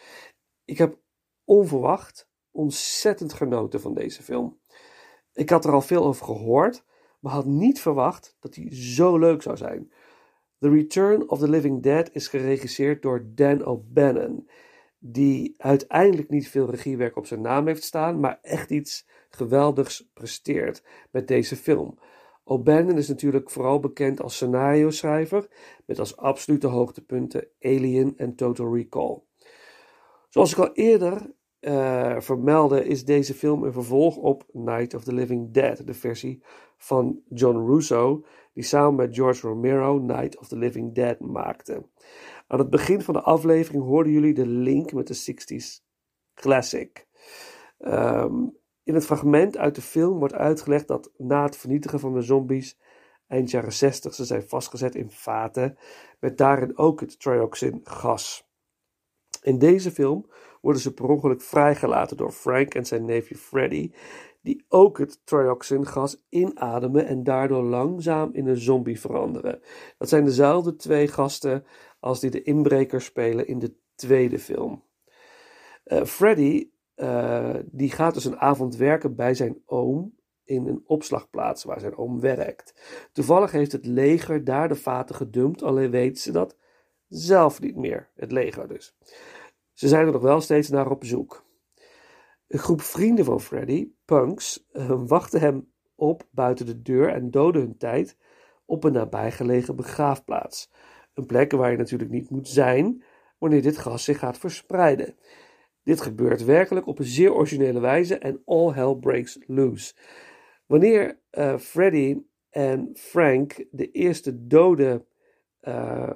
Ik 0.65 0.79
heb 0.79 0.99
onverwacht 1.45 2.33
ontzettend 2.55 3.33
genoten 3.33 3.81
van 3.81 3.95
deze 3.95 4.23
film. 4.23 4.59
Ik 5.33 5.51
had 5.51 5.65
er 5.65 5.73
al 5.73 5.81
veel 5.81 6.05
over 6.05 6.25
gehoord, 6.25 6.85
maar 7.21 7.33
had 7.33 7.47
niet 7.47 7.81
verwacht 7.81 8.37
dat 8.41 8.55
hij 8.55 8.69
zo 8.71 9.19
leuk 9.19 9.43
zou 9.43 9.57
zijn. 9.57 9.93
The 10.59 10.69
Return 10.69 11.31
of 11.31 11.39
the 11.39 11.49
Living 11.49 11.83
Dead 11.83 12.11
is 12.13 12.29
geregisseerd 12.29 13.03
door 13.03 13.27
Dan 13.35 13.65
O'Bannon, 13.65 14.49
die 14.99 15.55
uiteindelijk 15.57 16.31
niet 16.31 16.49
veel 16.49 16.71
regiewerk 16.71 17.17
op 17.17 17.27
zijn 17.27 17.41
naam 17.41 17.67
heeft 17.67 17.83
staan, 17.83 18.21
maar 18.21 18.39
echt 18.43 18.71
iets 18.71 19.07
geweldigs 19.29 20.11
presteert 20.13 20.83
met 21.11 21.29
deze 21.29 21.57
film. 21.57 21.99
O'Bannon 22.45 22.99
is 22.99 23.09
natuurlijk 23.09 23.51
vooral 23.51 23.81
bekend 23.81 24.21
als 24.23 24.35
scenario-schrijver, 24.35 25.49
met 25.87 25.99
als 25.99 26.17
absolute 26.17 26.67
hoogtepunten 26.67 27.49
Alien 27.61 28.15
en 28.17 28.35
Total 28.35 28.75
Recall. 28.75 29.23
Zoals 30.29 30.53
ik 30.53 30.59
al 30.59 30.73
eerder 30.73 31.33
uh, 31.67 32.21
vermeldde, 32.21 32.87
is 32.87 33.05
deze 33.05 33.35
film 33.35 33.63
een 33.63 33.73
vervolg 33.73 34.17
op 34.17 34.45
Night 34.53 34.95
of 34.95 35.05
the 35.05 35.15
Living 35.15 35.53
Dead, 35.53 35.87
de 35.87 35.95
versie 35.95 36.43
van 36.77 37.21
John 37.29 37.73
Russo, 37.73 38.25
die 38.53 38.65
samen 38.65 38.95
met 38.95 39.15
George 39.15 39.47
Romero 39.47 39.99
Night 39.99 40.39
of 40.39 40.49
the 40.49 40.57
Living 40.57 40.95
Dead 40.95 41.21
maakte. 41.21 41.87
Aan 42.47 42.59
het 42.59 42.71
begin 42.71 43.03
van 43.03 43.15
de 43.15 43.23
aflevering 43.23 43.85
hoorden 43.85 44.13
jullie 44.13 44.35
de 44.35 44.47
link 44.47 44.93
met 44.93 45.07
de 45.07 45.17
60s 45.17 45.85
classic. 46.35 47.07
Um, 47.79 48.57
in 48.83 48.95
het 48.95 49.05
fragment 49.05 49.57
uit 49.57 49.75
de 49.75 49.83
film 49.83 50.19
wordt 50.19 50.35
uitgelegd 50.35 50.89
dat 50.89 51.11
na 51.17 51.45
het 51.45 51.57
vernietigen 51.57 52.01
van 52.01 52.15
de 52.15 52.23
zombies 52.23 52.79
eind 53.27 53.51
jaren 53.51 53.73
60 53.73 54.15
ze 54.15 54.25
zijn 54.25 54.49
vastgezet 54.49 54.95
in 54.95 55.11
vaten 55.11 55.79
met 56.21 56.39
daarin 56.39 56.79
ook 56.79 57.01
het 57.01 57.21
trioxin 57.21 57.81
gas. 57.85 58.49
In 59.43 59.59
deze 59.59 59.91
film 59.91 60.31
worden 60.65 60.83
ze 60.83 60.95
per 60.95 61.09
ongeluk 61.09 61.43
vrijgelaten 61.43 62.17
door 62.17 62.31
Frank 62.31 62.75
en 62.75 62.87
zijn 62.87 63.05
neefje 63.05 63.35
Freddy, 63.35 63.91
die 64.43 64.65
ook 64.69 64.99
het 64.99 65.27
trioxin 65.27 65.87
gas 65.87 66.25
inademen 66.29 67.07
en 67.07 67.25
daardoor 67.25 67.63
langzaam 67.63 68.31
in 68.33 68.47
een 68.47 68.57
zombie 68.57 69.01
veranderen. 69.01 69.61
Dat 69.99 70.09
zijn 70.09 70.25
dezelfde 70.25 70.77
twee 70.77 71.09
gasten 71.09 71.65
als 72.01 72.21
die 72.21 72.31
de 72.31 72.43
inbreker 72.43 73.01
spelen 73.01 73.47
in 73.47 73.59
de 73.59 73.75
tweede 73.95 74.39
film. 74.39 74.85
Uh, 75.85 76.05
Freddy 76.05 76.71
uh, 76.97 77.55
die 77.65 77.91
gaat 77.91 78.15
dus 78.15 78.25
een 78.25 78.39
avond 78.39 78.77
werken 78.77 79.15
bij 79.15 79.35
zijn 79.35 79.63
oom 79.67 80.15
in 80.45 80.67
een 80.67 80.83
opslagplaats 80.87 81.65
waar 81.65 81.81
zijn 81.81 81.97
oom 81.97 82.21
werkt. 82.21 82.75
Toevallig 83.13 83.51
heeft 83.51 83.73
het 83.73 83.87
leger 83.87 84.45
daar 84.45 84.69
de 84.69 84.75
vaten 84.75 85.15
gedumpt, 85.15 85.63
alleen 85.63 85.91
weten 85.91 86.23
ze 86.23 86.33
dat 86.33 86.57
zelf 87.09 87.61
niet 87.61 87.77
meer, 87.77 88.11
het 88.15 88.33
leger 88.33 88.69
dus. 88.69 88.97
Ze 89.75 89.89
zijn 89.89 90.07
er 90.07 90.13
nog 90.13 90.23
wel 90.23 90.41
steeds 90.41 90.69
naar 90.69 90.91
op 90.91 91.05
zoek. 91.05 91.45
Een 92.47 92.59
groep 92.59 92.81
vrienden 92.81 93.25
van 93.25 93.41
Freddy, 93.41 93.89
punks, 94.05 94.67
uh, 94.73 95.03
wachten 95.07 95.41
hem 95.41 95.73
op 95.95 96.29
buiten 96.31 96.67
de 96.67 96.83
deur 96.83 97.09
en 97.09 97.31
doden 97.31 97.63
hun 97.63 97.77
tijd 97.77 98.17
op 98.65 98.85
een 98.85 98.93
nabijgelegen 98.93 99.77
begraafplaats. 99.77 100.71
Een 101.15 101.27
plek 101.27 101.53
waar 101.53 101.71
je 101.71 101.77
natuurlijk 101.77 102.11
niet 102.11 102.31
moet 102.31 102.49
zijn 102.49 103.05
wanneer 103.39 103.63
dit 103.63 103.79
gas 103.79 104.05
zich 104.05 104.19
gaat 104.19 104.39
verspreiden. 104.39 105.17
Dit 105.83 106.01
gebeurt 106.01 106.45
werkelijk 106.45 106.87
op 106.87 106.99
een 106.99 107.05
zeer 107.05 107.35
originele 107.35 107.81
wijze 107.81 108.19
en 108.19 108.43
all 108.45 108.73
hell 108.73 108.95
breaks 108.95 109.39
loose. 109.47 109.95
Wanneer 110.67 111.21
uh, 111.33 111.59
Freddy 111.59 112.19
en 112.51 112.91
Frank 112.95 113.65
de 113.71 113.91
eerste 113.91 114.47
dode 114.47 115.05
uh, 115.63 116.11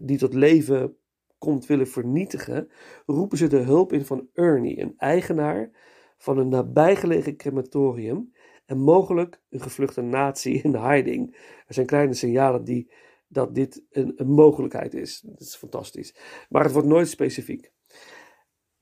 die 0.00 0.18
tot 0.18 0.34
leven 0.34 0.96
komt 1.38 1.66
willen 1.66 1.88
vernietigen, 1.88 2.68
roepen 3.06 3.38
ze 3.38 3.46
de 3.46 3.58
hulp 3.58 3.92
in 3.92 4.04
van 4.04 4.28
Ernie, 4.32 4.80
een 4.80 4.94
eigenaar 4.96 5.70
van 6.16 6.38
een 6.38 6.48
nabijgelegen 6.48 7.36
crematorium 7.36 8.32
en 8.66 8.78
mogelijk 8.78 9.40
een 9.50 9.60
gevluchte 9.60 10.00
nazi 10.02 10.60
in 10.62 10.76
hiding. 10.76 11.36
Er 11.66 11.74
zijn 11.74 11.86
kleine 11.86 12.14
signalen 12.14 12.64
die, 12.64 12.90
dat 13.28 13.54
dit 13.54 13.84
een, 13.90 14.12
een 14.16 14.30
mogelijkheid 14.30 14.94
is. 14.94 15.20
Dat 15.20 15.40
is 15.40 15.56
fantastisch. 15.56 16.14
Maar 16.48 16.62
het 16.62 16.72
wordt 16.72 16.88
nooit 16.88 17.08
specifiek. 17.08 17.72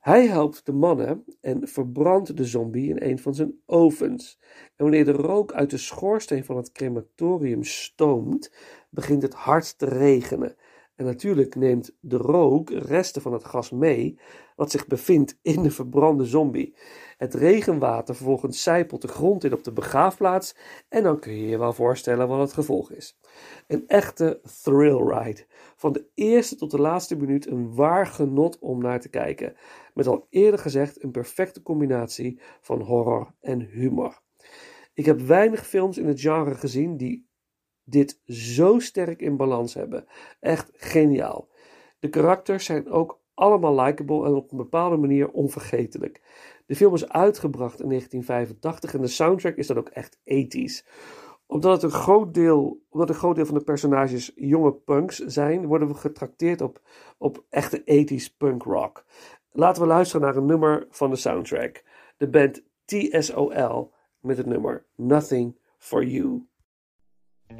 Hij 0.07 0.27
helpt 0.27 0.65
de 0.65 0.71
mannen 0.71 1.23
en 1.41 1.67
verbrandt 1.67 2.37
de 2.37 2.45
zombie 2.45 2.89
in 2.89 3.09
een 3.09 3.19
van 3.19 3.35
zijn 3.35 3.53
ovens. 3.65 4.39
En 4.75 4.83
wanneer 4.83 5.05
de 5.05 5.11
rook 5.11 5.53
uit 5.53 5.69
de 5.69 5.77
schoorsteen 5.77 6.45
van 6.45 6.57
het 6.57 6.71
crematorium 6.71 7.63
stoomt, 7.63 8.53
begint 8.89 9.21
het 9.21 9.33
hard 9.33 9.77
te 9.77 9.85
regenen. 9.85 10.55
En 10.97 11.05
natuurlijk 11.05 11.55
neemt 11.55 11.97
de 11.99 12.17
rook 12.17 12.69
resten 12.69 13.21
van 13.21 13.33
het 13.33 13.45
gas 13.45 13.71
mee, 13.71 14.19
wat 14.55 14.71
zich 14.71 14.87
bevindt 14.87 15.39
in 15.41 15.63
de 15.63 15.71
verbrande 15.71 16.25
zombie. 16.25 16.75
Het 17.17 17.33
regenwater 17.33 18.15
vervolgens 18.15 18.63
zijpelt 18.63 19.01
de 19.01 19.07
grond 19.07 19.43
in 19.43 19.53
op 19.53 19.63
de 19.63 19.71
begraafplaats 19.71 20.55
en 20.89 21.03
dan 21.03 21.19
kun 21.19 21.33
je 21.33 21.47
je 21.47 21.57
wel 21.57 21.73
voorstellen 21.73 22.27
wat 22.27 22.39
het 22.39 22.53
gevolg 22.53 22.91
is. 22.91 23.19
Een 23.67 23.87
echte 23.87 24.41
thrill 24.63 24.97
ride. 24.97 25.45
Van 25.75 25.91
de 25.93 26.05
eerste 26.13 26.55
tot 26.55 26.71
de 26.71 26.81
laatste 26.81 27.15
minuut 27.15 27.47
een 27.47 27.75
waar 27.75 28.07
genot 28.07 28.59
om 28.59 28.81
naar 28.81 29.01
te 29.01 29.09
kijken. 29.09 29.55
Met 29.93 30.07
al 30.07 30.27
eerder 30.29 30.59
gezegd 30.59 31.03
een 31.03 31.11
perfecte 31.11 31.61
combinatie 31.61 32.39
van 32.61 32.81
horror 32.81 33.33
en 33.39 33.59
humor. 33.59 34.21
Ik 34.93 35.05
heb 35.05 35.19
weinig 35.19 35.67
films 35.67 35.97
in 35.97 36.07
het 36.07 36.21
genre 36.21 36.55
gezien 36.55 36.97
die 36.97 37.26
dit 37.89 38.19
zo 38.25 38.79
sterk 38.79 39.21
in 39.21 39.37
balans 39.37 39.73
hebben. 39.73 40.05
Echt 40.39 40.71
geniaal. 40.73 41.47
De 41.99 42.09
karakters 42.09 42.65
zijn 42.65 42.89
ook 42.89 43.19
allemaal 43.33 43.79
likable 43.81 44.25
en 44.25 44.33
op 44.33 44.51
een 44.51 44.57
bepaalde 44.57 44.97
manier 44.97 45.31
onvergetelijk. 45.31 46.21
De 46.65 46.75
film 46.75 46.93
is 46.93 47.09
uitgebracht 47.09 47.81
in 47.81 47.89
1985 47.89 48.93
en 48.93 49.01
de 49.01 49.07
soundtrack 49.07 49.55
is 49.55 49.67
dan 49.67 49.77
ook 49.77 49.89
echt 49.89 50.19
ethisch. 50.23 50.85
Omdat, 51.45 51.81
het 51.81 51.83
een 51.83 51.99
groot 51.99 52.33
deel, 52.33 52.81
omdat 52.89 53.09
een 53.09 53.15
groot 53.15 53.35
deel 53.35 53.45
van 53.45 53.57
de 53.57 53.63
personages 53.63 54.31
jonge 54.35 54.73
punks 54.73 55.17
zijn, 55.17 55.65
worden 55.65 55.87
we 55.87 55.93
getrakteerd 55.93 56.61
op, 56.61 56.81
op 57.17 57.45
echte 57.49 57.83
ethisch 57.83 58.33
punk 58.33 58.63
rock. 58.63 59.05
Laten 59.51 59.81
we 59.81 59.87
luisteren 59.87 60.25
naar 60.25 60.35
een 60.35 60.45
nummer 60.45 60.87
van 60.89 61.09
de 61.09 61.15
soundtrack. 61.15 61.83
De 62.17 62.29
band 62.29 62.63
TSOL 62.85 63.93
met 64.19 64.37
het 64.37 64.45
nummer 64.45 64.85
Nothing 64.95 65.57
for 65.77 66.05
You. 66.05 66.47
Or 67.49 67.55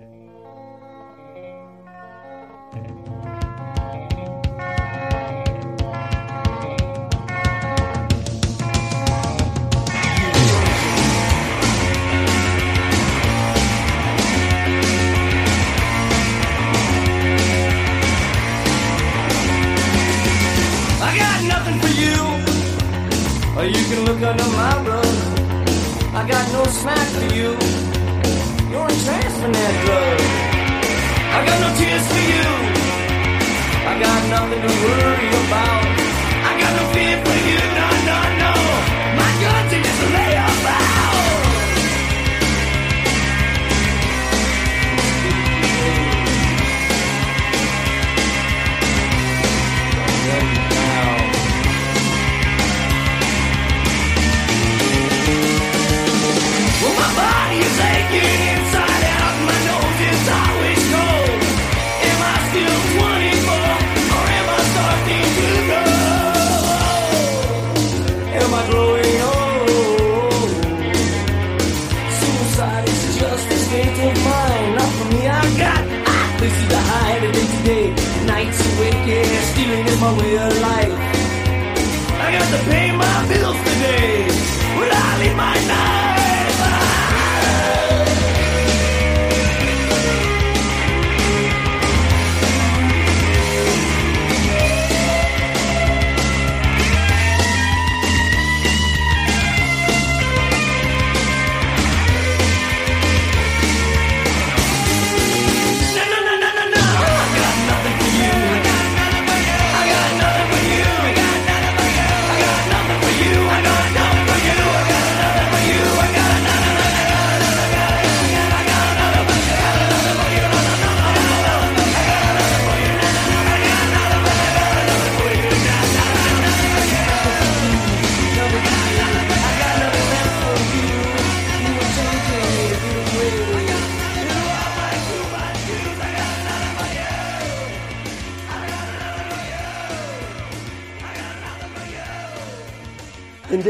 you 23.65 23.83
can 23.85 24.05
look 24.05 24.21
under 24.21 24.43
my 24.43 24.83
rug. 24.85 25.05
I 26.13 26.27
got 26.27 26.51
no 26.51 26.63
smack 26.65 27.07
for 27.07 27.33
you. 27.33 27.86
You're 28.69 28.83
a 28.83 28.97
transfernet 29.05 29.73
drug. 29.85 30.19
I 31.35 31.45
got 31.47 31.57
no 31.63 31.69
tears 31.79 32.05
for 32.11 32.23
you. 32.31 32.47
I 33.87 33.93
got 34.03 34.19
nothing 34.29 34.61
to 34.61 34.71
worry 34.83 35.06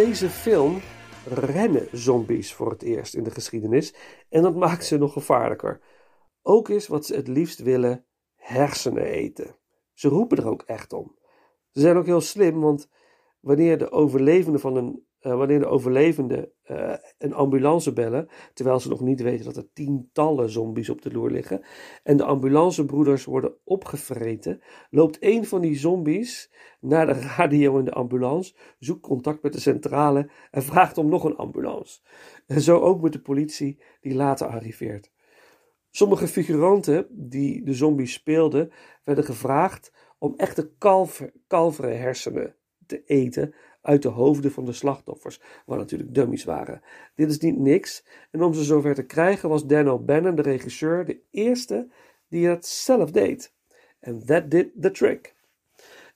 deze 0.03 0.29
film 0.29 0.79
rennen 1.25 1.87
zombies 1.91 2.53
voor 2.53 2.69
het 2.69 2.81
eerst 2.81 3.15
in 3.15 3.23
de 3.23 3.31
geschiedenis 3.31 3.93
en 4.29 4.41
dat 4.41 4.55
maakt 4.55 4.85
ze 4.85 4.97
nog 4.97 5.13
gevaarlijker. 5.13 5.81
Ook 6.41 6.69
is 6.69 6.87
wat 6.87 7.05
ze 7.05 7.15
het 7.15 7.27
liefst 7.27 7.59
willen 7.59 8.05
hersenen 8.35 9.03
eten. 9.03 9.55
Ze 9.93 10.07
roepen 10.07 10.37
er 10.37 10.47
ook 10.47 10.61
echt 10.61 10.93
om. 10.93 11.17
Ze 11.69 11.79
zijn 11.79 11.97
ook 11.97 12.05
heel 12.05 12.21
slim, 12.21 12.59
want 12.59 12.89
wanneer 13.39 13.77
de 13.77 13.91
overlevenden 13.91 14.61
van 14.61 14.75
een 14.75 15.06
eh, 15.27 15.37
wanneer 15.37 15.59
de 15.59 15.67
overlevenden 15.67 16.51
eh, 16.63 16.93
een 17.17 17.33
ambulance 17.33 17.93
bellen, 17.93 18.27
terwijl 18.53 18.79
ze 18.79 18.89
nog 18.89 19.01
niet 19.01 19.21
weten 19.21 19.45
dat 19.45 19.57
er 19.57 19.73
tientallen 19.73 20.49
zombies 20.49 20.89
op 20.89 21.01
de 21.01 21.11
loer 21.11 21.31
liggen, 21.31 21.61
en 22.03 22.17
de 22.17 22.23
ambulancebroeders 22.23 23.25
worden 23.25 23.53
opgevreten, 23.63 24.61
loopt 24.89 25.17
een 25.19 25.45
van 25.45 25.61
die 25.61 25.75
zombies 25.75 26.51
naar 26.79 27.05
de 27.05 27.13
radio 27.37 27.77
in 27.77 27.85
de 27.85 27.93
ambulance, 27.93 28.55
zoekt 28.79 29.01
contact 29.01 29.41
met 29.41 29.53
de 29.53 29.59
centrale 29.59 30.29
en 30.51 30.63
vraagt 30.63 30.97
om 30.97 31.09
nog 31.09 31.23
een 31.23 31.35
ambulance. 31.35 31.99
En 32.45 32.61
zo 32.61 32.79
ook 32.79 33.01
met 33.01 33.13
de 33.13 33.21
politie 33.21 33.81
die 34.01 34.15
later 34.15 34.47
arriveert. 34.47 35.11
Sommige 35.89 36.27
figuranten 36.27 37.07
die 37.09 37.63
de 37.63 37.73
zombies 37.73 38.13
speelden, 38.13 38.71
werden 39.03 39.23
gevraagd 39.23 39.93
om 40.17 40.33
echte 40.35 40.71
kalver, 40.77 41.31
kalveren 41.47 41.99
hersenen 41.99 42.55
te 42.85 43.03
eten 43.03 43.53
uit 43.87 44.01
de 44.01 44.07
hoofden 44.07 44.51
van 44.51 44.65
de 44.65 44.73
slachtoffers, 44.73 45.41
wat 45.65 45.77
natuurlijk 45.77 46.13
dummies 46.13 46.43
waren. 46.43 46.81
Dit 47.15 47.29
is 47.29 47.37
niet 47.37 47.57
niks, 47.57 48.05
en 48.31 48.43
om 48.43 48.53
ze 48.53 48.63
zover 48.63 48.95
te 48.95 49.05
krijgen 49.05 49.49
was 49.49 49.65
Dan 49.65 49.89
O'Bannon, 49.89 50.35
de 50.35 50.41
regisseur, 50.41 51.05
de 51.05 51.19
eerste 51.31 51.87
die 52.27 52.47
het 52.47 52.65
zelf 52.65 53.11
deed. 53.11 53.53
En 53.99 54.25
that 54.25 54.51
did 54.51 54.69
the 54.81 54.91
trick. 54.91 55.35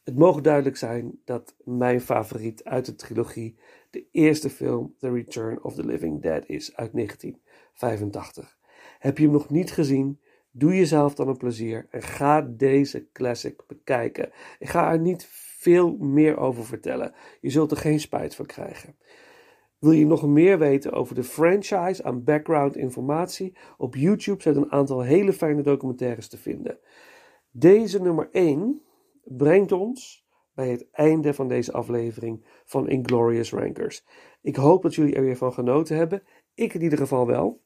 Het 0.03 0.17
mogen 0.17 0.43
duidelijk 0.43 0.77
zijn 0.77 1.19
dat 1.25 1.55
mijn 1.63 2.01
favoriet 2.01 2.63
uit 2.63 2.85
de 2.85 2.95
trilogie 2.95 3.57
de 3.89 4.05
eerste 4.11 4.49
film 4.49 4.95
The 4.99 5.11
Return 5.11 5.63
of 5.63 5.75
the 5.75 5.85
Living 5.85 6.21
Dead 6.21 6.43
is 6.47 6.75
uit 6.75 6.93
1985. 6.93 8.57
Heb 8.99 9.17
je 9.17 9.23
hem 9.23 9.33
nog 9.33 9.49
niet 9.49 9.71
gezien? 9.71 10.19
Doe 10.51 10.75
jezelf 10.75 11.15
dan 11.15 11.27
een 11.27 11.37
plezier 11.37 11.87
en 11.89 12.01
ga 12.01 12.41
deze 12.41 13.07
classic 13.11 13.63
bekijken. 13.67 14.31
Ik 14.59 14.69
ga 14.69 14.91
er 14.91 14.99
niet 14.99 15.25
veel 15.61 15.97
meer 15.97 16.37
over 16.37 16.65
vertellen. 16.65 17.13
Je 17.41 17.49
zult 17.49 17.71
er 17.71 17.77
geen 17.77 17.99
spijt 17.99 18.35
van 18.35 18.45
krijgen. 18.45 18.95
Wil 19.79 19.91
je 19.91 20.05
nog 20.05 20.27
meer 20.27 20.59
weten 20.59 20.91
over 20.91 21.15
de 21.15 21.23
franchise 21.23 22.03
aan 22.03 22.23
background 22.23 22.75
informatie? 22.75 23.57
Op 23.77 23.95
YouTube 23.95 24.41
zijn 24.41 24.55
een 24.55 24.71
aantal 24.71 25.01
hele 25.01 25.33
fijne 25.33 25.61
documentaires 25.61 26.27
te 26.27 26.37
vinden. 26.37 26.79
Deze 27.51 28.01
nummer 28.01 28.29
1 28.31 28.81
brengt 29.23 29.71
ons 29.71 30.27
bij 30.53 30.69
het 30.69 30.87
einde 30.91 31.33
van 31.33 31.47
deze 31.47 31.71
aflevering 31.71 32.45
van 32.65 32.89
Inglorious 32.89 33.51
Rankers. 33.51 34.05
Ik 34.41 34.55
hoop 34.55 34.81
dat 34.81 34.95
jullie 34.95 35.15
er 35.15 35.23
weer 35.23 35.37
van 35.37 35.53
genoten 35.53 35.97
hebben. 35.97 36.23
Ik 36.53 36.73
in 36.73 36.81
ieder 36.81 36.97
geval 36.97 37.27
wel. 37.27 37.61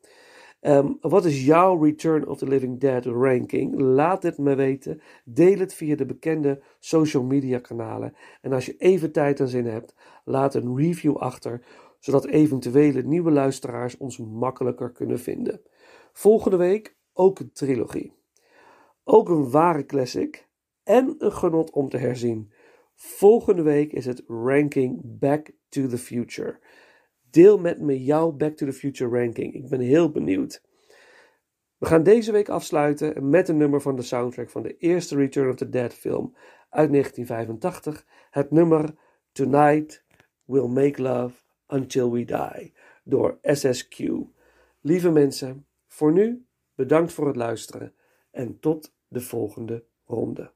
Ehm, 0.59 0.93
wat 1.01 1.25
is 1.25 1.45
jouw 1.45 1.83
Return 1.83 2.27
of 2.27 2.37
the 2.37 2.47
Living 2.47 2.79
Dead 2.79 3.05
ranking? 3.05 3.79
Laat 3.79 4.23
het 4.23 4.37
me 4.37 4.55
weten. 4.55 5.01
Deel 5.23 5.59
het 5.59 5.73
via 5.73 5.95
de 5.95 6.05
bekende 6.05 6.61
social 6.79 7.23
media 7.23 7.59
kanalen. 7.59 8.13
En 8.41 8.53
als 8.53 8.65
je 8.65 8.77
even 8.77 9.11
tijd 9.11 9.39
en 9.39 9.47
zin 9.47 9.65
hebt, 9.65 9.95
laat 10.23 10.55
een 10.55 10.77
review 10.77 11.17
achter, 11.17 11.65
zodat 11.99 12.25
eventuele 12.25 13.01
nieuwe 13.01 13.31
luisteraars 13.31 13.97
ons 13.97 14.17
makkelijker 14.17 14.91
kunnen 14.91 15.19
vinden. 15.19 15.61
Volgende 16.13 16.57
week 16.57 16.95
ook 17.13 17.39
een 17.39 17.51
trilogie. 17.51 18.13
Ook 19.03 19.29
een 19.29 19.49
ware 19.49 19.85
classic 19.85 20.47
en 20.83 21.15
een 21.17 21.31
genot 21.31 21.71
om 21.71 21.89
te 21.89 21.97
herzien. 21.97 22.51
Volgende 22.95 23.61
week 23.61 23.93
is 23.93 24.05
het 24.05 24.23
ranking 24.27 25.01
Back 25.03 25.51
to 25.69 25.87
the 25.87 25.97
Future. 25.97 26.59
Deel 27.35 27.57
met 27.57 27.79
me 27.79 28.03
jouw 28.03 28.31
Back 28.31 28.55
to 28.55 28.65
the 28.65 28.73
Future 28.73 29.19
ranking. 29.19 29.53
Ik 29.53 29.69
ben 29.69 29.79
heel 29.79 30.11
benieuwd. 30.11 30.61
We 31.77 31.85
gaan 31.85 32.03
deze 32.03 32.31
week 32.31 32.49
afsluiten 32.49 33.29
met 33.29 33.47
een 33.47 33.57
nummer 33.57 33.81
van 33.81 33.95
de 33.95 34.01
soundtrack 34.01 34.49
van 34.49 34.63
de 34.63 34.77
eerste 34.77 35.15
Return 35.15 35.49
of 35.49 35.55
the 35.55 35.69
Dead 35.69 35.93
film 35.93 36.35
uit 36.69 36.89
1985. 36.89 38.05
Het 38.29 38.51
nummer 38.51 38.95
Tonight 39.31 40.03
We'll 40.45 40.67
Make 40.67 41.01
Love 41.01 41.35
Until 41.67 42.11
We 42.11 42.25
Die 42.25 42.73
door 43.03 43.37
SSQ. 43.41 43.99
Lieve 44.81 45.11
mensen, 45.11 45.65
voor 45.87 46.11
nu 46.11 46.45
bedankt 46.75 47.13
voor 47.13 47.27
het 47.27 47.35
luisteren 47.35 47.93
en 48.31 48.59
tot 48.59 48.93
de 49.07 49.21
volgende 49.21 49.83
ronde. 50.05 50.54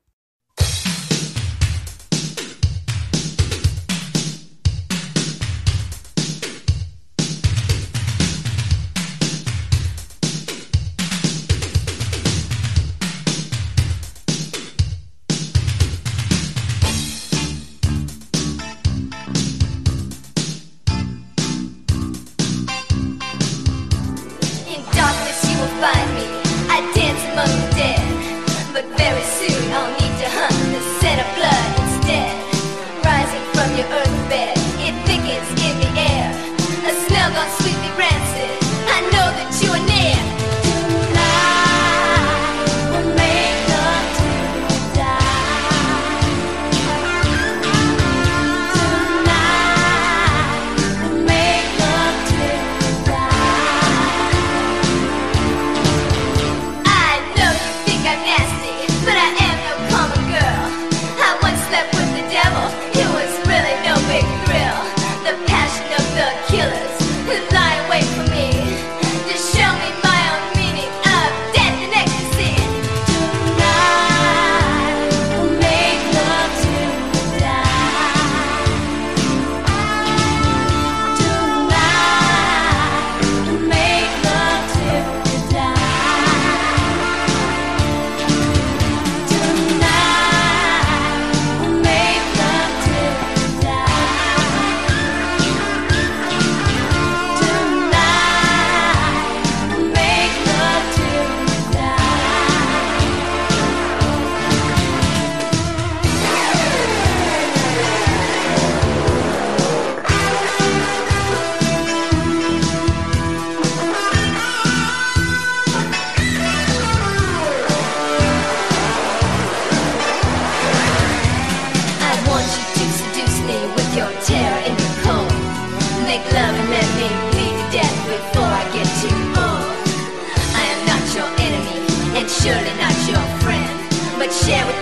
share 134.50 134.66
with 134.66 134.79